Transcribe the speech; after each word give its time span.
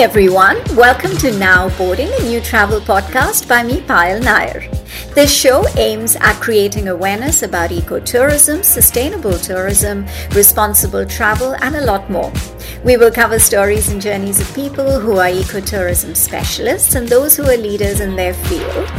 everyone. 0.00 0.56
Welcome 0.76 1.14
to 1.18 1.30
Now 1.38 1.68
Boarding, 1.76 2.08
a 2.10 2.22
new 2.22 2.40
travel 2.40 2.80
podcast 2.80 3.46
by 3.46 3.62
me, 3.62 3.82
Payal 3.82 4.24
Nair. 4.24 4.66
This 5.14 5.30
show 5.30 5.68
aims 5.76 6.16
at 6.16 6.40
creating 6.40 6.88
awareness 6.88 7.42
about 7.42 7.68
ecotourism, 7.68 8.64
sustainable 8.64 9.36
tourism, 9.36 10.06
responsible 10.30 11.04
travel, 11.04 11.54
and 11.60 11.76
a 11.76 11.84
lot 11.84 12.10
more. 12.10 12.32
We 12.82 12.96
will 12.96 13.10
cover 13.10 13.38
stories 13.38 13.90
and 13.90 14.00
journeys 14.00 14.40
of 14.40 14.54
people 14.54 15.00
who 15.00 15.18
are 15.18 15.28
ecotourism 15.28 16.16
specialists 16.16 16.94
and 16.94 17.06
those 17.06 17.36
who 17.36 17.42
are 17.42 17.58
leaders 17.58 18.00
in 18.00 18.16
their 18.16 18.32
field. 18.32 18.90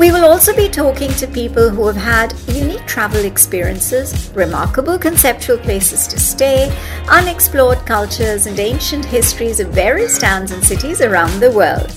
We 0.00 0.10
will 0.10 0.24
also 0.24 0.56
be 0.56 0.70
talking 0.70 1.10
to 1.16 1.26
people 1.26 1.68
who 1.68 1.86
have 1.86 1.94
had 1.94 2.32
unique 2.48 2.86
travel 2.86 3.22
experiences, 3.26 4.30
remarkable 4.34 4.98
conceptual 4.98 5.58
places 5.58 6.06
to 6.06 6.18
stay, 6.18 6.74
unexplored 7.10 7.84
cultures, 7.84 8.46
and 8.46 8.58
ancient 8.58 9.04
histories 9.04 9.60
of 9.60 9.68
various 9.68 10.18
towns 10.18 10.52
and 10.52 10.64
cities 10.64 11.02
around 11.02 11.38
the 11.38 11.50
world. 11.50 11.92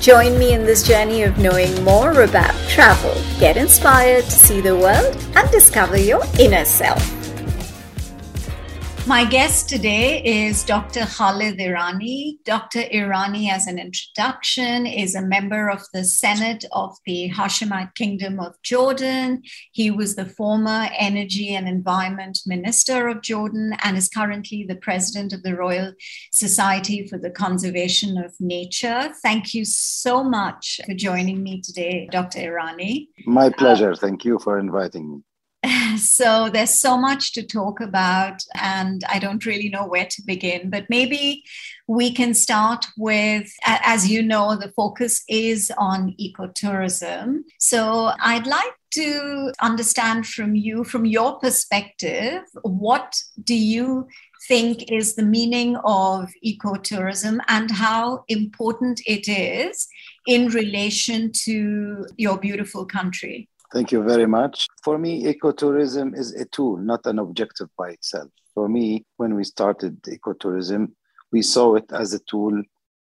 Join 0.00 0.38
me 0.38 0.52
in 0.52 0.66
this 0.66 0.86
journey 0.86 1.24
of 1.24 1.38
knowing 1.38 1.82
more 1.82 2.22
about 2.22 2.54
travel. 2.68 3.20
Get 3.40 3.56
inspired 3.56 4.26
to 4.26 4.30
see 4.30 4.60
the 4.60 4.76
world 4.76 5.16
and 5.34 5.50
discover 5.50 5.98
your 5.98 6.22
inner 6.38 6.64
self. 6.64 7.17
My 9.08 9.24
guest 9.24 9.70
today 9.70 10.22
is 10.22 10.62
Dr. 10.62 11.06
Khaled 11.06 11.56
Irani. 11.58 12.44
Dr. 12.44 12.80
Irani, 12.80 13.50
as 13.50 13.66
an 13.66 13.78
introduction, 13.78 14.84
is 14.84 15.14
a 15.14 15.22
member 15.22 15.70
of 15.70 15.80
the 15.94 16.04
Senate 16.04 16.66
of 16.72 16.94
the 17.06 17.30
Hashemite 17.30 17.94
Kingdom 17.94 18.38
of 18.38 18.60
Jordan. 18.62 19.44
He 19.72 19.90
was 19.90 20.14
the 20.14 20.26
former 20.26 20.90
Energy 20.94 21.54
and 21.54 21.66
Environment 21.66 22.38
Minister 22.44 23.08
of 23.08 23.22
Jordan 23.22 23.74
and 23.82 23.96
is 23.96 24.10
currently 24.10 24.66
the 24.68 24.76
president 24.76 25.32
of 25.32 25.42
the 25.42 25.56
Royal 25.56 25.94
Society 26.30 27.08
for 27.08 27.16
the 27.16 27.30
Conservation 27.30 28.18
of 28.18 28.34
Nature. 28.38 29.14
Thank 29.22 29.54
you 29.54 29.64
so 29.64 30.22
much 30.22 30.80
for 30.84 30.92
joining 30.92 31.42
me 31.42 31.62
today, 31.62 32.10
Dr. 32.12 32.40
Irani. 32.40 33.08
My 33.24 33.48
pleasure. 33.48 33.94
Thank 33.94 34.26
you 34.26 34.38
for 34.38 34.58
inviting 34.58 35.10
me. 35.10 35.22
so 35.96 36.48
there's 36.48 36.78
so 36.78 36.96
much 36.96 37.32
to 37.32 37.42
talk 37.42 37.80
about 37.80 38.42
and 38.54 39.02
i 39.08 39.18
don't 39.18 39.44
really 39.44 39.68
know 39.68 39.86
where 39.86 40.06
to 40.06 40.22
begin 40.24 40.70
but 40.70 40.86
maybe 40.88 41.42
we 41.88 42.12
can 42.12 42.32
start 42.32 42.86
with 42.96 43.50
as 43.64 44.08
you 44.08 44.22
know 44.22 44.56
the 44.56 44.70
focus 44.72 45.24
is 45.28 45.72
on 45.78 46.14
ecotourism. 46.20 47.40
So 47.58 48.12
i'd 48.20 48.46
like 48.46 48.74
to 48.92 49.52
understand 49.60 50.26
from 50.26 50.54
you 50.54 50.84
from 50.84 51.04
your 51.04 51.38
perspective 51.38 52.42
what 52.62 53.20
do 53.42 53.54
you 53.54 54.06
think 54.46 54.90
is 54.92 55.16
the 55.16 55.24
meaning 55.24 55.76
of 55.84 56.30
ecotourism 56.46 57.40
and 57.48 57.70
how 57.70 58.24
important 58.28 59.00
it 59.06 59.28
is 59.28 59.88
in 60.26 60.48
relation 60.48 61.32
to 61.32 62.06
your 62.16 62.38
beautiful 62.38 62.86
country 62.86 63.48
Thank 63.70 63.92
you 63.92 64.02
very 64.02 64.26
much. 64.26 64.66
For 64.82 64.96
me, 64.96 65.24
ecotourism 65.24 66.16
is 66.16 66.34
a 66.34 66.46
tool, 66.46 66.78
not 66.78 67.04
an 67.04 67.18
objective 67.18 67.68
by 67.76 67.90
itself. 67.90 68.30
For 68.54 68.66
me, 68.66 69.04
when 69.18 69.34
we 69.34 69.44
started 69.44 70.02
ecotourism, 70.04 70.92
we 71.32 71.42
saw 71.42 71.74
it 71.74 71.92
as 71.92 72.14
a 72.14 72.18
tool 72.20 72.62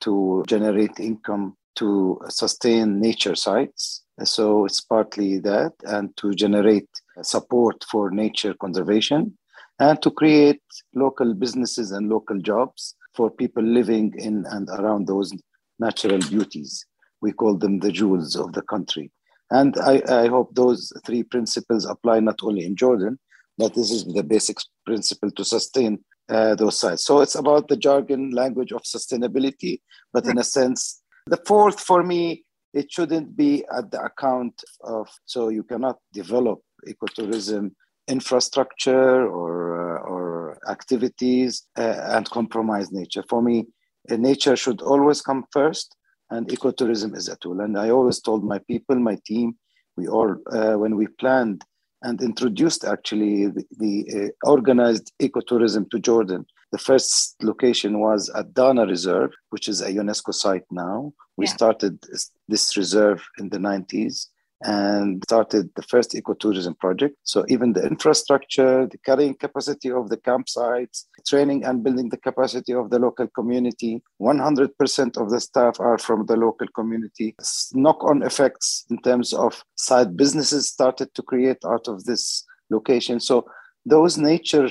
to 0.01 0.45
generate 0.49 0.99
income 0.99 1.57
to 1.77 2.19
sustain 2.29 2.99
nature 3.01 3.34
sites. 3.34 4.03
So 4.25 4.65
it's 4.65 4.81
partly 4.81 5.39
that, 5.41 5.75
and 5.84 6.17
to 6.17 6.33
generate 6.33 6.89
support 7.21 7.84
for 7.91 8.11
nature 8.11 8.55
conservation, 8.55 9.37
and 9.79 10.01
to 10.01 10.11
create 10.11 10.62
local 10.95 11.34
businesses 11.34 11.93
and 11.93 12.09
local 12.09 12.39
jobs 12.39 12.95
for 13.15 13.31
people 13.31 13.62
living 13.62 14.15
in 14.17 14.47
and 14.49 14.71
around 14.71 15.07
those 15.07 15.34
natural 15.79 16.19
beauties. 16.19 16.87
We 17.21 17.33
call 17.33 17.59
them 17.59 17.81
the 17.81 17.93
jewels 17.93 18.37
of 18.37 18.55
the 18.55 18.62
country. 18.62 19.11
And 19.50 19.77
I, 19.78 20.02
I 20.08 20.27
hope 20.28 20.55
those 20.55 20.92
three 21.05 21.22
principles 21.22 21.84
apply 21.84 22.20
not 22.20 22.41
only 22.42 22.64
in 22.64 22.76
Jordan, 22.76 23.19
but 23.59 23.75
this 23.75 23.91
is 23.91 24.04
the 24.04 24.22
basic 24.22 24.59
principle 24.84 25.31
to 25.31 25.44
sustain 25.44 26.04
uh, 26.28 26.54
those 26.56 26.78
sites. 26.78 27.04
So 27.04 27.21
it's 27.21 27.37
about 27.37 27.69
the 27.69 27.76
jargon 27.76 28.31
language 28.31 28.72
of 28.72 28.82
sustainability, 28.82 29.81
but 30.12 30.26
in 30.26 30.38
a 30.38 30.44
sense, 30.44 31.03
the 31.26 31.41
fourth 31.47 31.81
for 31.81 32.03
me, 32.03 32.44
it 32.75 32.93
shouldn't 32.93 33.37
be 33.37 33.65
at 33.76 33.91
the 33.91 34.03
account 34.03 34.62
of, 34.82 35.09
so 35.25 35.48
you 35.48 35.62
cannot 35.62 35.98
develop 36.12 36.60
ecotourism 36.87 37.71
infrastructure 38.09 39.26
or, 39.26 39.98
uh, 39.98 40.03
or 40.03 40.59
activities 40.69 41.62
uh, 41.78 41.97
and 42.09 42.31
compromise 42.31 42.92
nature. 42.92 43.25
For 43.28 43.42
me, 43.42 43.66
uh, 44.10 44.16
nature 44.16 44.56
should 44.56 44.82
always 44.82 45.21
come 45.22 45.44
first 45.50 45.97
and 46.31 46.48
ecotourism 46.48 47.16
is 47.16 47.28
a 47.28 47.37
tool. 47.37 47.60
And 47.60 47.78
I 47.78 47.91
always 47.91 48.20
told 48.20 48.44
my 48.44 48.59
people, 48.59 48.97
my 48.97 49.19
team, 49.26 49.56
we 49.97 50.09
all, 50.09 50.37
uh, 50.53 50.75
when 50.75 50.97
we 50.97 51.06
planned 51.06 51.64
and 52.03 52.20
introduced 52.20 52.84
actually 52.84 53.47
the, 53.47 53.64
the 53.78 54.32
uh, 54.44 54.48
organized 54.48 55.12
ecotourism 55.20 55.91
to 55.91 55.98
Jordan, 55.98 56.44
the 56.72 56.78
first 56.78 57.36
location 57.42 58.00
was 58.00 58.28
at 58.31 58.53
Dana 58.54 58.86
Reserve, 58.86 59.31
which 59.50 59.69
is 59.69 59.81
a 59.81 59.91
UNESCO 59.91 60.34
site 60.34 60.65
now. 60.70 61.12
We 61.36 61.47
yeah. 61.47 61.53
started 61.53 62.04
this 62.48 62.76
reserve 62.76 63.25
in 63.38 63.48
the 63.48 63.59
90s 63.59 64.26
and 64.62 65.22
started 65.25 65.71
the 65.77 65.83
first 65.83 66.12
ecotourism 66.12 66.78
project. 66.78 67.17
So 67.25 67.44
even 67.49 67.72
the 67.72 67.87
infrastructure, 67.87 68.87
the 68.87 68.99
carrying 68.99 69.34
capacity 69.34 69.91
of 69.91 70.09
the 70.09 70.17
campsites, 70.17 71.05
training 71.27 71.65
and 71.65 71.84
building 71.84 72.09
the 72.09 72.17
capacity 72.17 72.72
of 72.72 72.91
the 72.91 72.99
local 72.99 73.28
community. 73.28 74.03
100% 74.21 75.16
of 75.21 75.31
the 75.31 75.41
staff 75.41 75.78
are 75.78 75.99
from 75.99 76.27
the 76.27 76.37
local 76.37 76.69
community. 76.69 77.34
Knock-on 77.75 78.22
effects 78.22 78.87
in 78.91 78.99
terms 79.03 79.33
of 79.33 79.62
side 79.77 80.16
businesses 80.16 80.69
started 80.69 81.15
to 81.15 81.22
create 81.22 81.59
out 81.66 81.87
of 81.89 82.05
this 82.05 82.45
location. 82.71 83.21
So 83.21 83.47
those 83.84 84.19
nature 84.19 84.69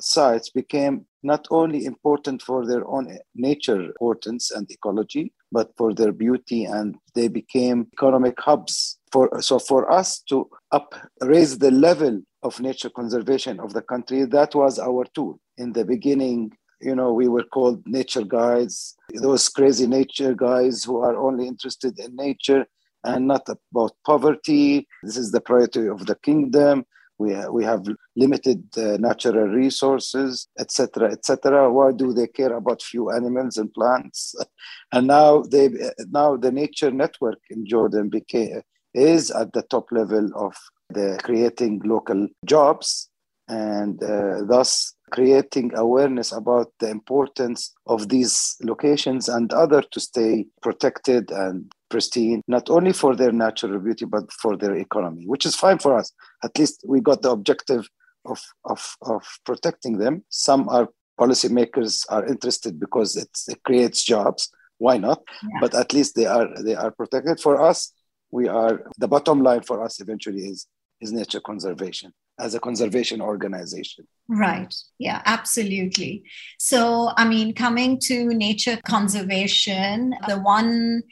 sites 0.00 0.50
became 0.50 1.06
not 1.22 1.46
only 1.50 1.84
important 1.84 2.42
for 2.42 2.66
their 2.66 2.86
own 2.88 3.10
eh, 3.10 3.18
nature 3.34 3.80
importance 3.80 4.50
and 4.50 4.70
ecology, 4.70 5.32
but 5.52 5.70
for 5.76 5.92
their 5.94 6.12
beauty, 6.12 6.64
and 6.64 6.96
they 7.14 7.28
became 7.28 7.86
economic 7.92 8.40
hubs. 8.40 8.98
For, 9.12 9.42
so 9.42 9.58
for 9.58 9.90
us 9.90 10.20
to 10.28 10.48
up 10.70 10.94
raise 11.20 11.58
the 11.58 11.70
level 11.70 12.22
of 12.42 12.60
nature 12.60 12.90
conservation 12.90 13.58
of 13.60 13.72
the 13.72 13.82
country, 13.82 14.24
that 14.24 14.54
was 14.54 14.78
our 14.78 15.04
tool. 15.14 15.40
In 15.58 15.72
the 15.72 15.84
beginning, 15.84 16.52
you 16.80 16.94
know, 16.94 17.12
we 17.12 17.28
were 17.28 17.44
called 17.44 17.82
nature 17.86 18.24
guides, 18.24 18.96
those 19.12 19.48
crazy 19.48 19.86
nature 19.86 20.34
guys 20.34 20.84
who 20.84 20.98
are 20.98 21.16
only 21.16 21.46
interested 21.46 21.98
in 21.98 22.14
nature 22.16 22.66
and 23.04 23.26
not 23.26 23.48
about 23.48 23.92
poverty. 24.06 24.86
This 25.02 25.16
is 25.16 25.32
the 25.32 25.40
priority 25.40 25.88
of 25.88 26.06
the 26.06 26.14
kingdom 26.16 26.84
we, 27.20 27.36
we 27.48 27.62
have 27.64 27.84
limited 28.16 28.64
uh, 28.78 28.96
natural 28.96 29.46
resources, 29.46 30.48
etc., 30.58 31.12
etc. 31.12 31.70
Why 31.70 31.92
do 31.92 32.14
they 32.14 32.26
care 32.26 32.54
about 32.54 32.82
few 32.82 33.10
animals 33.10 33.58
and 33.58 33.72
plants? 33.74 34.34
and 34.92 35.06
now 35.06 35.42
they 35.42 35.68
now 36.10 36.38
the 36.38 36.50
nature 36.50 36.90
network 36.90 37.38
in 37.50 37.66
Jordan 37.66 38.08
became 38.08 38.62
is 38.94 39.30
at 39.30 39.52
the 39.52 39.62
top 39.62 39.90
level 39.92 40.30
of 40.34 40.54
the 40.90 41.18
creating 41.22 41.80
local 41.84 42.28
jobs 42.44 43.08
and 43.48 44.02
uh, 44.02 44.42
thus 44.44 44.94
creating 45.10 45.72
awareness 45.74 46.32
about 46.32 46.72
the 46.78 46.88
importance 46.88 47.74
of 47.86 48.08
these 48.08 48.56
locations 48.62 49.28
and 49.28 49.52
other 49.52 49.82
to 49.82 49.98
stay 49.98 50.46
protected 50.62 51.30
and 51.32 51.72
pristine, 51.88 52.42
not 52.46 52.70
only 52.70 52.92
for 52.92 53.16
their 53.16 53.32
natural 53.32 53.78
beauty, 53.80 54.04
but 54.04 54.30
for 54.32 54.56
their 54.56 54.76
economy, 54.76 55.24
which 55.26 55.44
is 55.44 55.56
fine 55.56 55.78
for 55.78 55.96
us. 55.96 56.12
At 56.44 56.56
least 56.58 56.84
we 56.86 57.00
got 57.00 57.22
the 57.22 57.30
objective 57.30 57.88
of, 58.24 58.40
of, 58.64 58.96
of 59.02 59.22
protecting 59.44 59.98
them. 59.98 60.24
Some 60.28 60.68
are 60.68 60.88
policymakers 61.18 62.06
are 62.08 62.24
interested 62.26 62.78
because 62.78 63.16
it 63.16 63.30
creates 63.64 64.04
jobs. 64.04 64.50
Why 64.78 64.96
not? 64.96 65.22
Yeah. 65.42 65.58
But 65.60 65.74
at 65.74 65.92
least 65.92 66.14
they 66.14 66.24
are 66.26 66.48
they 66.62 66.74
are 66.74 66.90
protected. 66.90 67.40
For 67.40 67.60
us, 67.60 67.92
we 68.30 68.48
are 68.48 68.82
the 68.98 69.08
bottom 69.08 69.42
line 69.42 69.62
for 69.62 69.82
us 69.84 70.00
eventually 70.00 70.42
is 70.42 70.66
is 71.00 71.12
nature 71.12 71.40
conservation 71.40 72.12
as 72.38 72.54
a 72.54 72.60
conservation 72.60 73.20
organization. 73.20 74.06
Right. 74.28 74.74
Yeah, 74.98 75.22
absolutely. 75.24 76.24
So, 76.58 77.12
I 77.16 77.26
mean, 77.26 77.54
coming 77.54 77.98
to 78.04 78.26
nature 78.26 78.78
conservation, 78.86 80.14
the 80.26 80.38
one 80.38 81.02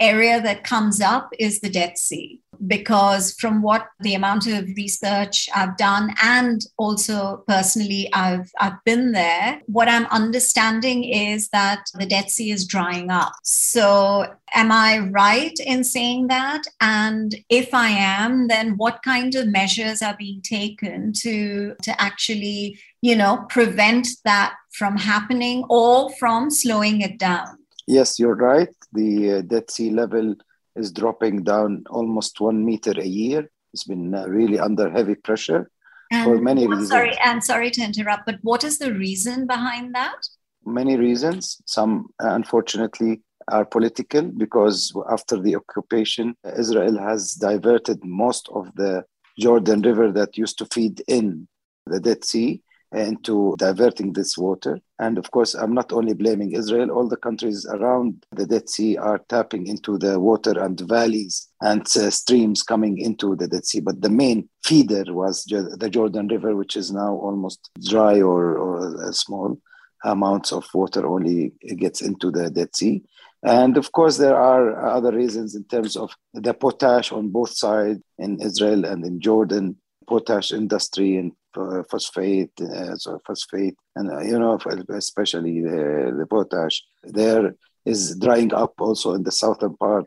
area 0.00 0.40
that 0.40 0.64
comes 0.64 1.00
up 1.00 1.30
is 1.38 1.60
the 1.60 1.70
Dead 1.70 1.98
Sea 1.98 2.40
because 2.66 3.34
from 3.34 3.62
what 3.62 3.88
the 4.00 4.14
amount 4.14 4.46
of 4.46 4.64
research 4.76 5.48
I've 5.54 5.76
done 5.76 6.14
and 6.22 6.60
also 6.76 7.44
personally 7.46 8.10
I've 8.12 8.50
I've 8.60 8.82
been 8.84 9.12
there 9.12 9.60
what 9.66 9.88
I'm 9.88 10.06
understanding 10.06 11.04
is 11.04 11.48
that 11.50 11.84
the 11.94 12.06
Dead 12.06 12.30
Sea 12.30 12.50
is 12.50 12.66
drying 12.66 13.10
up. 13.10 13.32
So 13.42 14.26
am 14.54 14.72
I 14.72 14.98
right 14.98 15.58
in 15.64 15.84
saying 15.84 16.28
that? 16.28 16.62
And 16.80 17.34
if 17.48 17.72
I 17.72 17.88
am 17.88 18.48
then 18.48 18.76
what 18.76 19.02
kind 19.02 19.34
of 19.34 19.48
measures 19.48 20.02
are 20.02 20.16
being 20.18 20.42
taken 20.42 21.12
to 21.18 21.74
to 21.82 22.00
actually 22.00 22.78
you 23.00 23.14
know 23.16 23.46
prevent 23.48 24.08
that 24.24 24.54
from 24.72 24.96
happening 24.96 25.64
or 25.68 26.10
from 26.16 26.50
slowing 26.50 27.00
it 27.00 27.18
down? 27.18 27.58
Yes, 27.86 28.18
you're 28.18 28.34
right. 28.34 28.68
The 28.92 29.32
uh, 29.32 29.40
Dead 29.42 29.70
Sea 29.70 29.90
level 29.90 30.34
is 30.78 30.92
dropping 30.92 31.44
down 31.44 31.84
almost 31.90 32.40
one 32.40 32.64
meter 32.64 32.92
a 32.98 33.06
year. 33.06 33.50
It's 33.72 33.84
been 33.84 34.14
uh, 34.14 34.26
really 34.26 34.58
under 34.58 34.90
heavy 34.90 35.14
pressure 35.14 35.70
and 36.10 36.24
for 36.24 36.40
many 36.40 36.66
reasons. 36.66 36.88
Sorry, 36.88 37.16
and 37.24 37.42
sorry 37.42 37.70
to 37.72 37.82
interrupt, 37.82 38.26
but 38.26 38.38
what 38.42 38.64
is 38.64 38.78
the 38.78 38.94
reason 38.94 39.46
behind 39.46 39.94
that? 39.94 40.16
Many 40.64 40.96
reasons. 40.96 41.60
Some, 41.66 42.08
uh, 42.22 42.30
unfortunately, 42.30 43.20
are 43.48 43.64
political 43.64 44.22
because 44.22 44.92
after 45.10 45.40
the 45.40 45.56
occupation, 45.56 46.34
Israel 46.58 46.98
has 46.98 47.32
diverted 47.32 48.04
most 48.04 48.48
of 48.52 48.74
the 48.74 49.04
Jordan 49.38 49.82
River 49.82 50.12
that 50.12 50.36
used 50.36 50.58
to 50.58 50.66
feed 50.66 51.02
in 51.08 51.48
the 51.86 52.00
Dead 52.00 52.24
Sea 52.24 52.62
into 52.92 53.54
diverting 53.58 54.12
this 54.12 54.38
water. 54.38 54.80
And 54.98 55.18
of 55.18 55.30
course, 55.30 55.54
I'm 55.54 55.74
not 55.74 55.92
only 55.92 56.14
blaming 56.14 56.52
Israel, 56.52 56.90
all 56.90 57.08
the 57.08 57.16
countries 57.16 57.66
around 57.66 58.24
the 58.32 58.46
Dead 58.46 58.68
Sea 58.68 58.96
are 58.96 59.18
tapping 59.28 59.66
into 59.66 59.98
the 59.98 60.18
water 60.18 60.58
and 60.58 60.80
valleys 60.80 61.48
and 61.60 61.82
uh, 61.82 62.10
streams 62.10 62.62
coming 62.62 62.98
into 62.98 63.36
the 63.36 63.46
Dead 63.46 63.66
Sea. 63.66 63.80
But 63.80 64.00
the 64.00 64.10
main 64.10 64.48
feeder 64.64 65.04
was 65.08 65.44
the 65.44 65.90
Jordan 65.90 66.28
River, 66.28 66.56
which 66.56 66.76
is 66.76 66.90
now 66.90 67.14
almost 67.14 67.70
dry 67.86 68.20
or, 68.20 68.56
or 68.56 69.12
small 69.12 69.58
amounts 70.04 70.52
of 70.52 70.64
water 70.72 71.06
only 71.06 71.52
gets 71.76 72.00
into 72.02 72.30
the 72.30 72.50
Dead 72.50 72.74
Sea. 72.74 73.02
And 73.42 73.76
of 73.76 73.92
course, 73.92 74.16
there 74.16 74.36
are 74.36 74.88
other 74.88 75.12
reasons 75.12 75.54
in 75.54 75.64
terms 75.64 75.96
of 75.96 76.12
the 76.34 76.54
potash 76.54 77.12
on 77.12 77.28
both 77.28 77.50
sides 77.50 78.00
in 78.18 78.40
Israel 78.40 78.84
and 78.84 79.04
in 79.04 79.20
Jordan, 79.20 79.76
potash 80.08 80.52
industry 80.52 81.16
and 81.16 81.32
uh, 81.47 81.47
phosphate, 81.90 82.52
uh, 82.60 82.96
so 82.96 83.18
phosphate, 83.26 83.76
and 83.96 84.10
uh, 84.10 84.20
you 84.20 84.38
know, 84.38 84.58
especially 84.90 85.60
the, 85.62 86.14
the 86.18 86.26
potash, 86.26 86.82
there 87.02 87.54
is 87.84 88.16
drying 88.18 88.52
up 88.54 88.74
also 88.78 89.14
in 89.14 89.22
the 89.22 89.32
southern 89.32 89.76
part 89.76 90.06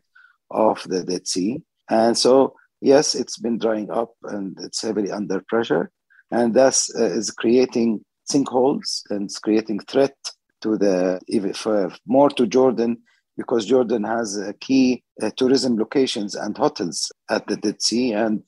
of 0.51 0.83
the 0.87 1.03
Dead 1.03 1.27
Sea. 1.27 1.61
And 1.89 2.17
so, 2.17 2.55
yes, 2.79 3.15
it's 3.15 3.37
been 3.37 3.57
drying 3.57 3.89
up 3.91 4.11
and 4.23 4.57
it's 4.61 4.81
heavily 4.81 5.11
under 5.11 5.41
pressure. 5.47 5.91
And 6.29 6.53
that's 6.53 6.93
uh, 6.95 7.03
is 7.03 7.31
creating 7.31 8.03
sinkholes 8.31 9.01
and 9.09 9.23
it's 9.23 9.39
creating 9.39 9.79
threat 9.79 10.15
to 10.61 10.77
the 10.77 11.19
even 11.27 11.53
for, 11.53 11.91
more 12.05 12.29
to 12.29 12.47
Jordan 12.47 12.97
because 13.37 13.65
Jordan 13.65 14.03
has 14.03 14.39
key 14.59 15.03
uh, 15.21 15.31
tourism 15.35 15.77
locations 15.77 16.35
and 16.35 16.57
hotels 16.57 17.11
at 17.29 17.47
the 17.47 17.57
Dead 17.57 17.81
Sea, 17.81 18.13
and 18.13 18.43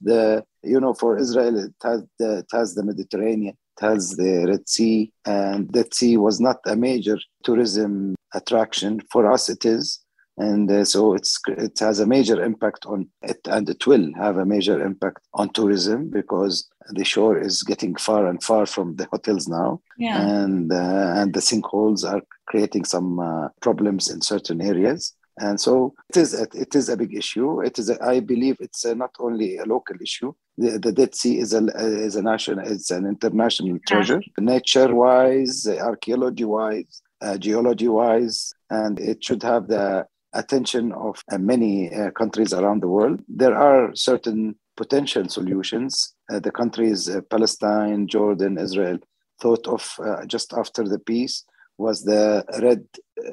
you 0.64 0.80
know 0.80 0.94
for 0.94 1.18
Israel 1.18 1.58
it 1.58 1.74
has 1.84 2.04
the, 2.20 2.38
it 2.40 2.48
has 2.52 2.76
the 2.76 2.84
Mediterranean, 2.84 3.56
it 3.78 3.86
has 3.86 4.12
the 4.12 4.46
Red 4.48 4.68
Sea, 4.68 5.12
and 5.26 5.72
Dead 5.72 5.94
Sea 5.94 6.18
was 6.18 6.40
not 6.40 6.58
a 6.66 6.76
major 6.76 7.18
tourism 7.44 8.16
attraction 8.34 9.02
for 9.12 9.32
us. 9.32 9.50
It 9.50 9.66
is, 9.66 10.00
and 10.38 10.70
uh, 10.72 10.84
so 10.84 11.14
it's 11.14 11.40
it 11.48 11.78
has 11.80 12.00
a 12.00 12.08
major 12.08 12.44
impact 12.44 12.86
on 12.88 13.08
it 13.22 13.40
and 13.46 13.70
it 13.70 13.86
will 13.86 14.12
have 14.16 14.38
a 14.38 14.46
major 14.46 14.84
impact 14.84 15.20
on 15.34 15.50
tourism 15.50 16.10
because 16.10 16.68
the 16.90 17.06
shore 17.06 17.38
is 17.38 17.62
getting 17.64 17.96
far 17.96 18.28
and 18.28 18.42
far 18.44 18.66
from 18.66 18.96
the 18.96 19.08
hotels 19.12 19.48
now. 19.48 19.82
Yeah. 19.98 20.22
and 20.22 20.72
uh, 20.72 21.14
and 21.18 21.34
the 21.34 21.40
sinkholes 21.40 22.04
are 22.04 22.22
creating 22.48 22.86
some 22.86 23.20
uh, 23.20 23.50
problems 23.62 24.10
in 24.10 24.22
certain 24.22 24.62
areas. 24.62 25.14
And 25.40 25.60
so 25.60 25.96
it 26.10 26.18
is 26.18 26.40
a, 26.40 26.48
it 26.54 26.76
is 26.76 26.90
a 26.90 26.98
big 26.98 27.16
issue. 27.16 27.62
It 27.62 27.80
is 27.80 27.90
a, 27.90 28.04
I 28.04 28.20
believe 28.20 28.58
it's 28.60 28.86
a, 28.86 28.94
not 28.94 29.12
only 29.20 29.58
a 29.58 29.66
local 29.66 29.96
issue. 30.00 30.34
The, 30.58 30.78
the 30.78 30.92
Dead 30.92 31.16
Sea 31.16 31.40
is 31.40 31.54
a 31.54 31.66
is 31.76 32.16
a 32.16 32.22
national 32.22 32.60
it's 32.68 32.92
an 32.92 33.06
international 33.08 33.80
treasure 33.88 34.22
yeah. 34.22 34.44
nature 34.54 34.94
wise 34.94 35.68
archaeology 35.68 36.44
wise 36.44 37.02
uh, 37.22 37.38
geology 37.38 37.88
wise 37.88 38.54
and 38.70 39.00
it 39.00 39.24
should 39.24 39.42
have 39.42 39.68
the 39.68 40.06
attention 40.34 40.92
of 40.94 41.22
uh, 41.32 41.38
many 41.38 41.94
uh, 41.94 42.12
countries 42.12 42.54
around 42.54 42.82
the 42.82 42.88
world. 42.88 43.22
There 43.28 43.56
are 43.56 43.96
certain 43.96 44.56
potential 44.76 45.30
solutions. 45.30 46.14
Uh, 46.32 46.40
the 46.40 46.52
countries 46.52 47.10
Palestine, 47.30 48.08
Jordan, 48.08 48.58
Israel 48.58 48.98
thought 49.42 49.68
of 49.68 49.84
just 50.28 50.54
after 50.54 50.84
the 50.88 51.00
peace 51.00 51.44
was 51.78 52.04
the 52.04 52.46
Red 52.62 52.86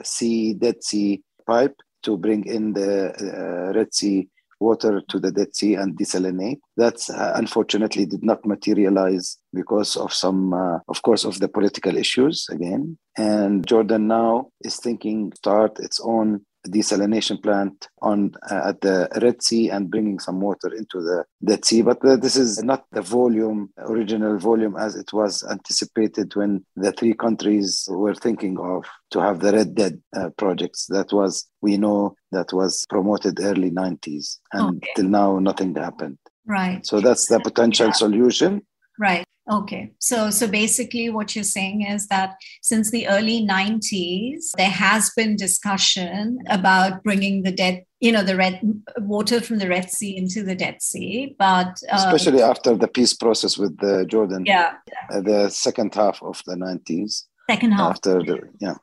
Sea, 0.03 0.55
Dead 0.55 0.83
Sea 0.83 1.23
pipe 1.47 1.77
to 2.03 2.17
bring 2.17 2.45
in 2.47 2.73
the 2.73 3.73
Red 3.75 3.95
Sea 3.95 4.29
water 4.61 5.01
to 5.09 5.19
the 5.19 5.33
Dead 5.33 5.55
Sea 5.57 5.75
and 5.75 5.97
desalinate. 5.97 6.61
That 6.77 6.99
uh, 7.11 7.33
unfortunately 7.35 8.07
did 8.07 8.23
not 8.23 8.45
materialize 8.45 9.39
because 9.53 9.97
of 9.97 10.13
some, 10.13 10.53
uh, 10.53 10.79
of 10.89 11.03
course, 11.03 11.25
of 11.25 11.41
the 11.41 11.49
political 11.49 11.97
issues 11.97 12.47
again. 12.51 12.99
And 13.17 13.67
Jordan 13.67 14.07
now 14.07 14.51
is 14.61 14.77
thinking 14.77 15.33
start 15.35 15.81
its 15.81 16.01
own 16.01 16.45
desalination 16.69 17.43
plant 17.43 17.89
on 18.03 18.33
uh, 18.51 18.69
at 18.69 18.81
the 18.81 19.09
Red 19.23 19.43
Sea 19.43 19.71
and 19.71 19.91
bringing 19.91 20.19
some 20.19 20.41
water 20.41 20.73
into 20.75 21.01
the 21.01 21.25
Dead 21.45 21.65
Sea. 21.65 21.83
But 21.83 22.05
uh, 22.05 22.17
this 22.17 22.37
is 22.37 22.63
not 22.63 22.85
the 22.93 23.03
volume, 23.03 23.71
original 23.79 24.39
volume, 24.39 24.77
as 24.77 24.97
it 24.97 25.13
was 25.13 25.45
anticipated 25.51 26.35
when 26.37 26.65
the 26.77 26.93
three 26.93 27.15
countries 27.15 27.89
were 27.91 28.15
thinking 28.15 28.59
of 28.59 28.85
to 29.13 29.21
have 29.21 29.41
the 29.41 29.53
Red 29.53 29.75
Dead 29.75 30.01
uh, 30.17 30.31
projects. 30.37 30.87
That 30.87 31.13
was, 31.13 31.49
we 31.61 31.77
know, 31.77 32.15
that 32.33 32.53
was 32.53 32.87
promoted 32.89 33.41
early 33.41 33.71
90s, 33.71 34.39
and 34.53 34.77
okay. 34.77 34.93
till 34.97 35.09
now 35.09 35.39
nothing 35.39 35.75
happened. 35.75 36.19
Right. 36.47 36.85
So 36.85 37.01
that's 37.01 37.27
the 37.27 37.41
potential 37.41 37.87
yeah. 37.87 37.93
solution. 37.93 38.63
Right. 38.99 39.25
Okay. 39.51 39.91
So 39.99 40.31
so 40.31 40.47
basically 40.47 41.11
what 41.11 41.35
you're 41.35 41.43
saying 41.45 41.83
is 41.83 42.07
that 42.07 42.37
since 42.63 42.91
the 42.91 43.09
early 43.09 43.45
90s 43.45 44.53
there 44.57 44.71
has 44.71 45.11
been 45.17 45.35
discussion 45.35 46.39
about 46.49 47.03
bringing 47.03 47.43
the 47.43 47.51
dead 47.51 47.85
you 47.99 48.13
know 48.13 48.23
the 48.23 48.37
red 48.37 48.61
water 48.99 49.41
from 49.41 49.59
the 49.59 49.69
Red 49.69 49.91
Sea 49.91 50.17
into 50.17 50.45
the 50.45 50.55
Dead 50.55 50.81
Sea 50.81 51.35
but 51.39 51.83
um, 51.91 51.99
especially 51.99 52.43
after 52.43 52.77
the 52.77 52.89
peace 52.89 53.13
process 53.13 53.59
with 53.59 53.77
the 53.79 54.07
Jordan. 54.07 54.45
Yeah. 54.47 54.75
Uh, 55.13 55.21
the 55.21 55.51
second 55.51 55.95
half 55.95 56.23
of 56.23 56.41
the 56.47 56.55
90s 56.55 57.25
second 57.51 57.73
half. 57.73 57.91
After 57.91 58.23
the 58.23 58.49
yeah. 58.61 58.77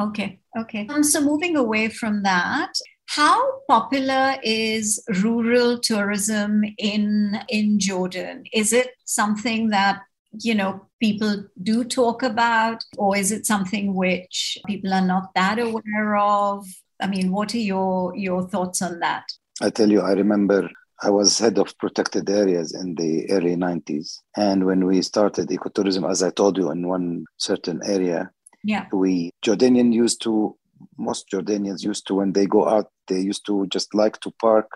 Okay. 0.00 0.40
Okay. 0.58 0.86
Um, 0.88 1.04
so 1.04 1.20
moving 1.20 1.54
away 1.56 1.88
from 1.88 2.22
that 2.22 2.72
how 3.06 3.60
popular 3.68 4.36
is 4.42 5.02
rural 5.22 5.78
tourism 5.78 6.64
in 6.78 7.38
in 7.48 7.78
Jordan? 7.78 8.44
Is 8.52 8.72
it 8.72 8.90
something 9.04 9.68
that 9.68 10.00
you 10.40 10.54
know 10.54 10.86
people 11.00 11.44
do 11.62 11.84
talk 11.84 12.22
about 12.22 12.84
or 12.96 13.16
is 13.16 13.32
it 13.32 13.46
something 13.46 13.94
which 13.94 14.58
people 14.66 14.92
are 14.92 15.06
not 15.06 15.34
that 15.34 15.58
aware 15.58 16.16
of? 16.16 16.66
I 17.00 17.06
mean 17.06 17.32
what 17.32 17.54
are 17.54 17.58
your 17.58 18.16
your 18.16 18.48
thoughts 18.48 18.82
on 18.82 19.00
that? 19.00 19.24
I 19.62 19.70
tell 19.70 19.90
you 19.90 20.00
i 20.00 20.12
remember 20.12 20.68
i 21.02 21.10
was 21.10 21.38
head 21.38 21.58
of 21.58 21.76
protected 21.78 22.28
areas 22.28 22.74
in 22.74 22.94
the 22.96 23.30
early 23.30 23.56
90s 23.56 24.18
and 24.36 24.66
when 24.66 24.84
we 24.84 25.00
started 25.02 25.48
ecotourism 25.48 26.08
as 26.10 26.22
i 26.22 26.30
told 26.30 26.58
you 26.58 26.70
in 26.70 26.88
one 26.88 27.24
certain 27.36 27.80
area 27.84 28.30
yeah. 28.64 28.86
we 28.92 29.30
jordanian 29.44 29.92
used 29.92 30.20
to 30.22 30.56
most 30.98 31.30
jordanians 31.30 31.84
used 31.84 32.06
to 32.06 32.14
when 32.14 32.32
they 32.32 32.46
go 32.46 32.68
out 32.68 32.90
they 33.06 33.20
used 33.20 33.46
to 33.46 33.66
just 33.68 33.94
like 33.94 34.18
to 34.20 34.32
park 34.40 34.66